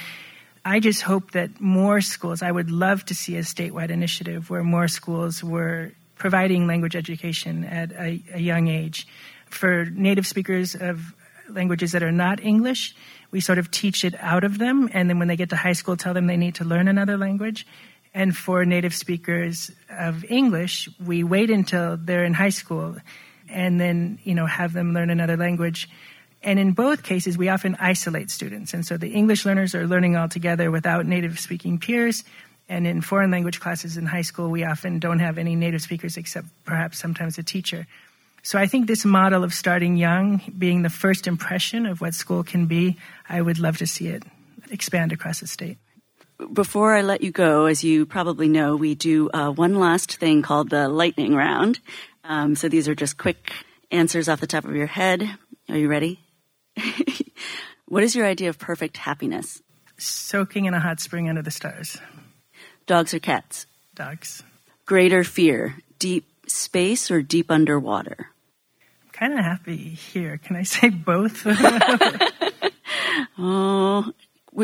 I 0.65 0.81
just 0.81 1.03
hope 1.03 1.33
that 1.33 1.61
more 1.61 2.01
schools, 2.01 2.43
I 2.43 2.51
would 2.51 2.71
love 2.71 3.05
to 3.07 3.15
see 3.15 3.37
a 3.37 3.41
statewide 3.41 3.91
initiative 3.91 4.51
where 4.51 4.63
more 4.63 4.89
schools 4.89 5.43
were 5.43 5.93
providing 6.17 6.67
language 6.67 6.97
education 6.97 7.65
at 7.65 7.93
a, 7.93 8.23
a 8.35 8.41
young 8.41 8.69
age. 8.69 9.07
For 9.49 9.87
native 9.87 10.27
speakers 10.27 10.75
of 10.75 11.15
languages 11.49 11.93
that 11.93 12.03
are 12.03 12.13
not 12.13 12.41
English, 12.41 12.95
we 13.31 13.41
sort 13.41 13.59
of 13.59 13.71
teach 13.71 14.05
it 14.05 14.15
out 14.21 14.45
of 14.45 14.59
them. 14.59 14.89
And 14.93 15.09
then 15.09 15.19
when 15.19 15.29
they 15.29 15.37
get 15.37 15.51
to 15.51 15.57
high 15.57 15.73
school, 15.73 15.97
tell 15.97 16.15
them 16.15 16.27
they 16.27 16.37
need 16.37 16.57
to 16.57 16.65
learn 16.65 16.89
another 16.89 17.17
language. 17.17 17.67
And 18.13 18.37
for 18.37 18.65
native 18.65 18.95
speakers 18.95 19.71
of 19.89 20.25
English, 20.25 20.89
we 21.05 21.23
wait 21.23 21.51
until 21.51 21.97
they're 21.97 22.25
in 22.25 22.35
high 22.35 22.51
school 22.51 22.97
and 23.49 23.81
then, 23.81 24.19
you 24.25 24.35
know, 24.35 24.47
have 24.47 24.73
them 24.73 24.93
learn 24.95 25.11
another 25.11 25.37
language. 25.37 25.89
And 26.43 26.59
in 26.59 26.73
both 26.73 27.03
cases, 27.03 27.37
we 27.37 27.49
often 27.49 27.77
isolate 27.79 28.31
students. 28.31 28.75
And 28.75 28.85
so 28.85 28.97
the 28.97 29.11
English 29.11 29.45
learners 29.45 29.75
are 29.75 29.87
learning 29.87 30.17
all 30.17 30.29
together 30.29 30.71
without 30.71 31.07
native 31.07 31.39
speaking 31.39 31.79
peers. 31.79 32.25
And 32.69 32.87
in 32.87 33.01
foreign 33.01 33.31
language 33.31 33.61
classes 33.61 33.97
in 33.97 34.07
high 34.07 34.23
school, 34.23 34.49
we 34.49 34.65
often 34.65 34.99
don't 34.99 35.19
have 35.19 35.39
any 35.39 35.55
native 35.55 35.83
speakers 35.83 36.17
except 36.17 36.47
perhaps 36.65 36.99
sometimes 36.99 37.37
a 37.39 37.43
teacher. 37.43 37.87
So 38.43 38.59
I 38.59 38.67
think 38.67 38.87
this 38.87 39.05
model 39.05 39.45
of 39.45 39.53
starting 39.53 39.97
young, 39.97 40.41
being 40.57 40.83
the 40.83 40.91
first 40.91 41.27
impression 41.27 41.85
of 41.85 42.01
what 42.01 42.15
school 42.15 42.43
can 42.43 42.67
be, 42.67 42.97
I 43.29 43.43
would 43.43 43.59
love 43.59 43.77
to 43.79 43.87
see 43.87 44.09
it 44.09 44.23
expand 44.71 45.13
across 45.13 45.41
the 45.41 45.47
state. 45.47 45.79
Before 46.53 46.95
I 46.95 47.03
let 47.03 47.21
you 47.23 47.31
go, 47.31 47.67
as 47.67 47.85
you 47.85 48.07
probably 48.07 48.49
know, 48.49 48.77
we 48.77 48.95
do 48.95 49.29
uh, 49.31 49.51
one 49.51 49.75
last 49.75 50.17
thing 50.17 50.43
called 50.43 50.71
the 50.71 50.89
lightning 50.89 51.35
round. 51.35 51.81
Um, 52.25 52.55
so 52.55 52.69
these 52.69 52.89
are 52.89 52.95
just 52.95 53.19
quick 53.19 53.53
answers 53.91 54.29
off 54.29 54.41
the 54.41 54.47
top 54.47 54.65
of 54.65 54.75
your 54.75 54.87
head. 54.87 55.29
Are 55.69 55.77
you 55.77 55.89
ready? 55.89 56.21
what 57.87 58.03
is 58.03 58.15
your 58.15 58.27
idea 58.27 58.49
of 58.49 58.59
perfect 58.59 58.97
happiness? 58.97 59.61
Soaking 59.99 60.65
in 60.65 60.75
a 60.75 60.81
hot 60.81 61.01
spring 61.01 61.29
under 61.29 61.43
the 61.43 61.51
stars. 61.51 61.99
Dogs 62.87 63.13
or 63.13 63.19
cats? 63.19 63.67
Dogs. 63.95 64.43
Greater 64.87 65.25
fear, 65.25 65.77
deep 65.99 66.27
space 66.47 67.11
or 67.11 67.23
deep 67.23 67.51
underwater? 67.51 68.29
I'm 69.03 69.11
kind 69.13 69.33
of 69.35 69.45
happy 69.45 69.77
here. 69.77 70.39
Can 70.39 70.57
I 70.57 70.63
say 70.63 70.89
both? 70.89 71.43
oh, 73.39 74.13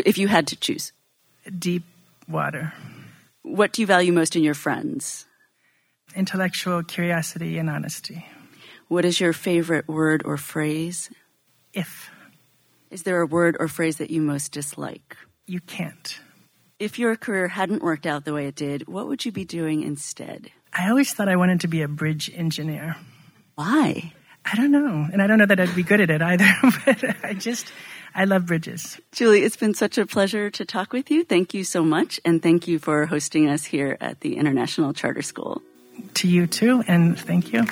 if 0.05 0.17
you 0.19 0.29
had 0.29 0.47
to 0.49 0.57
choose. 0.57 0.93
Deep 1.59 1.85
water. 2.29 2.73
What 3.43 3.73
do 3.73 3.83
you 3.83 3.87
value 3.87 4.13
most 4.13 4.37
in 4.37 4.43
your 4.43 4.55
friends? 4.55 5.27
Intellectual 6.15 6.83
curiosity 6.83 7.59
and 7.59 7.71
honesty. 7.71 8.27
What 8.89 9.05
is 9.05 9.21
your 9.21 9.33
favorite 9.33 9.89
word 9.89 10.23
or 10.25 10.37
phrase? 10.37 11.11
If. 11.73 12.11
Is 12.91 13.03
there 13.03 13.21
a 13.21 13.27
word 13.27 13.57
or 13.61 13.69
phrase 13.69 13.99
that 13.99 14.11
you 14.11 14.23
most 14.23 14.53
dislike? 14.53 15.17
You 15.47 15.61
can't. 15.61 16.19
If 16.79 16.99
your 16.99 17.17
career 17.17 17.49
hadn't 17.49 17.83
worked 17.83 18.07
out 18.07 18.25
the 18.25 18.33
way 18.33 18.47
it 18.47 18.55
did, 18.55 18.87
what 18.87 19.07
would 19.09 19.25
you 19.25 19.33
be 19.33 19.45
doing 19.45 19.83
instead? 19.83 20.51
I 20.73 20.91
always 20.91 21.13
thought 21.13 21.29
I 21.29 21.37
wanted 21.37 21.61
to 21.61 21.69
be 21.69 21.83
a 21.83 21.89
bridge 21.89 22.31
engineer. 22.35 22.97
Why? 23.55 24.13
I 24.45 24.55
don't 24.55 24.71
know. 24.71 25.09
And 25.13 25.23
I 25.23 25.27
don't 25.27 25.39
know 25.39 25.47
that 25.47 25.59
I'd 25.59 25.75
be 25.75 25.83
good 25.83 26.01
at 26.01 26.11
it 26.11 26.23
either, 26.23 26.47
but 26.85 27.25
I 27.25 27.35
just, 27.35 27.73
I 28.17 28.25
love 28.25 28.47
bridges. 28.47 28.99
Julie, 29.13 29.43
it's 29.43 29.59
been 29.59 29.75
such 29.75 29.99
a 29.99 30.07
pleasure 30.07 30.49
to 30.49 30.65
talk 30.65 30.95
with 30.95 31.11
you. 31.11 31.23
Thank 31.23 31.53
you 31.53 31.65
so 31.65 31.85
much. 31.85 32.19
And 32.25 32.43
thank 32.43 32.67
you 32.67 32.79
for 32.79 33.05
hosting 33.05 33.47
us 33.47 33.67
here 33.67 33.99
at 34.01 34.21
the 34.21 34.39
International 34.39 34.95
Charter 34.95 35.21
School. 35.21 35.61
To 36.15 36.27
you 36.27 36.47
too, 36.47 36.83
and 36.89 37.19
thank 37.19 37.53
you. 37.53 37.67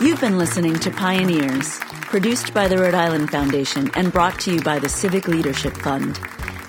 You've 0.00 0.20
been 0.20 0.38
listening 0.38 0.78
to 0.80 0.90
Pioneers, 0.90 1.78
produced 2.00 2.54
by 2.54 2.66
the 2.66 2.78
Rhode 2.78 2.94
Island 2.94 3.30
Foundation 3.30 3.90
and 3.94 4.10
brought 4.10 4.40
to 4.40 4.54
you 4.54 4.62
by 4.62 4.78
the 4.78 4.88
Civic 4.88 5.28
Leadership 5.28 5.76
Fund, 5.76 6.18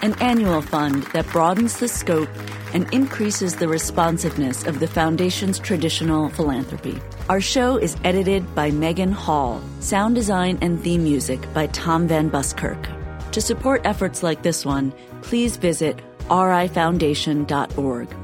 an 0.04 0.14
annual 0.22 0.62
fund 0.62 1.04
that 1.14 1.26
broadens 1.28 1.80
the 1.80 1.88
scope 1.88 2.30
and 2.74 2.94
increases 2.94 3.56
the 3.56 3.68
responsiveness 3.70 4.66
of 4.66 4.82
the 4.82 4.88
Foundation's 4.88 5.58
traditional 5.58 6.30
philanthropy. 6.30 7.02
Our 7.30 7.40
show 7.40 7.78
is 7.78 7.96
edited 8.04 8.54
by 8.54 8.70
Megan 8.72 9.14
Hall, 9.14 9.62
sound 9.80 10.16
design 10.16 10.60
and 10.62 10.82
theme 10.84 11.06
music 11.06 11.42
by 11.54 11.68
Tom 11.68 12.10
Van 12.10 12.30
Buskirk. 12.30 12.86
To 13.32 13.40
support 13.40 13.82
efforts 13.86 14.22
like 14.24 14.44
this 14.44 14.66
one, 14.66 14.94
please 15.22 15.56
visit 15.56 15.98
rifoundation.org. 16.28 18.23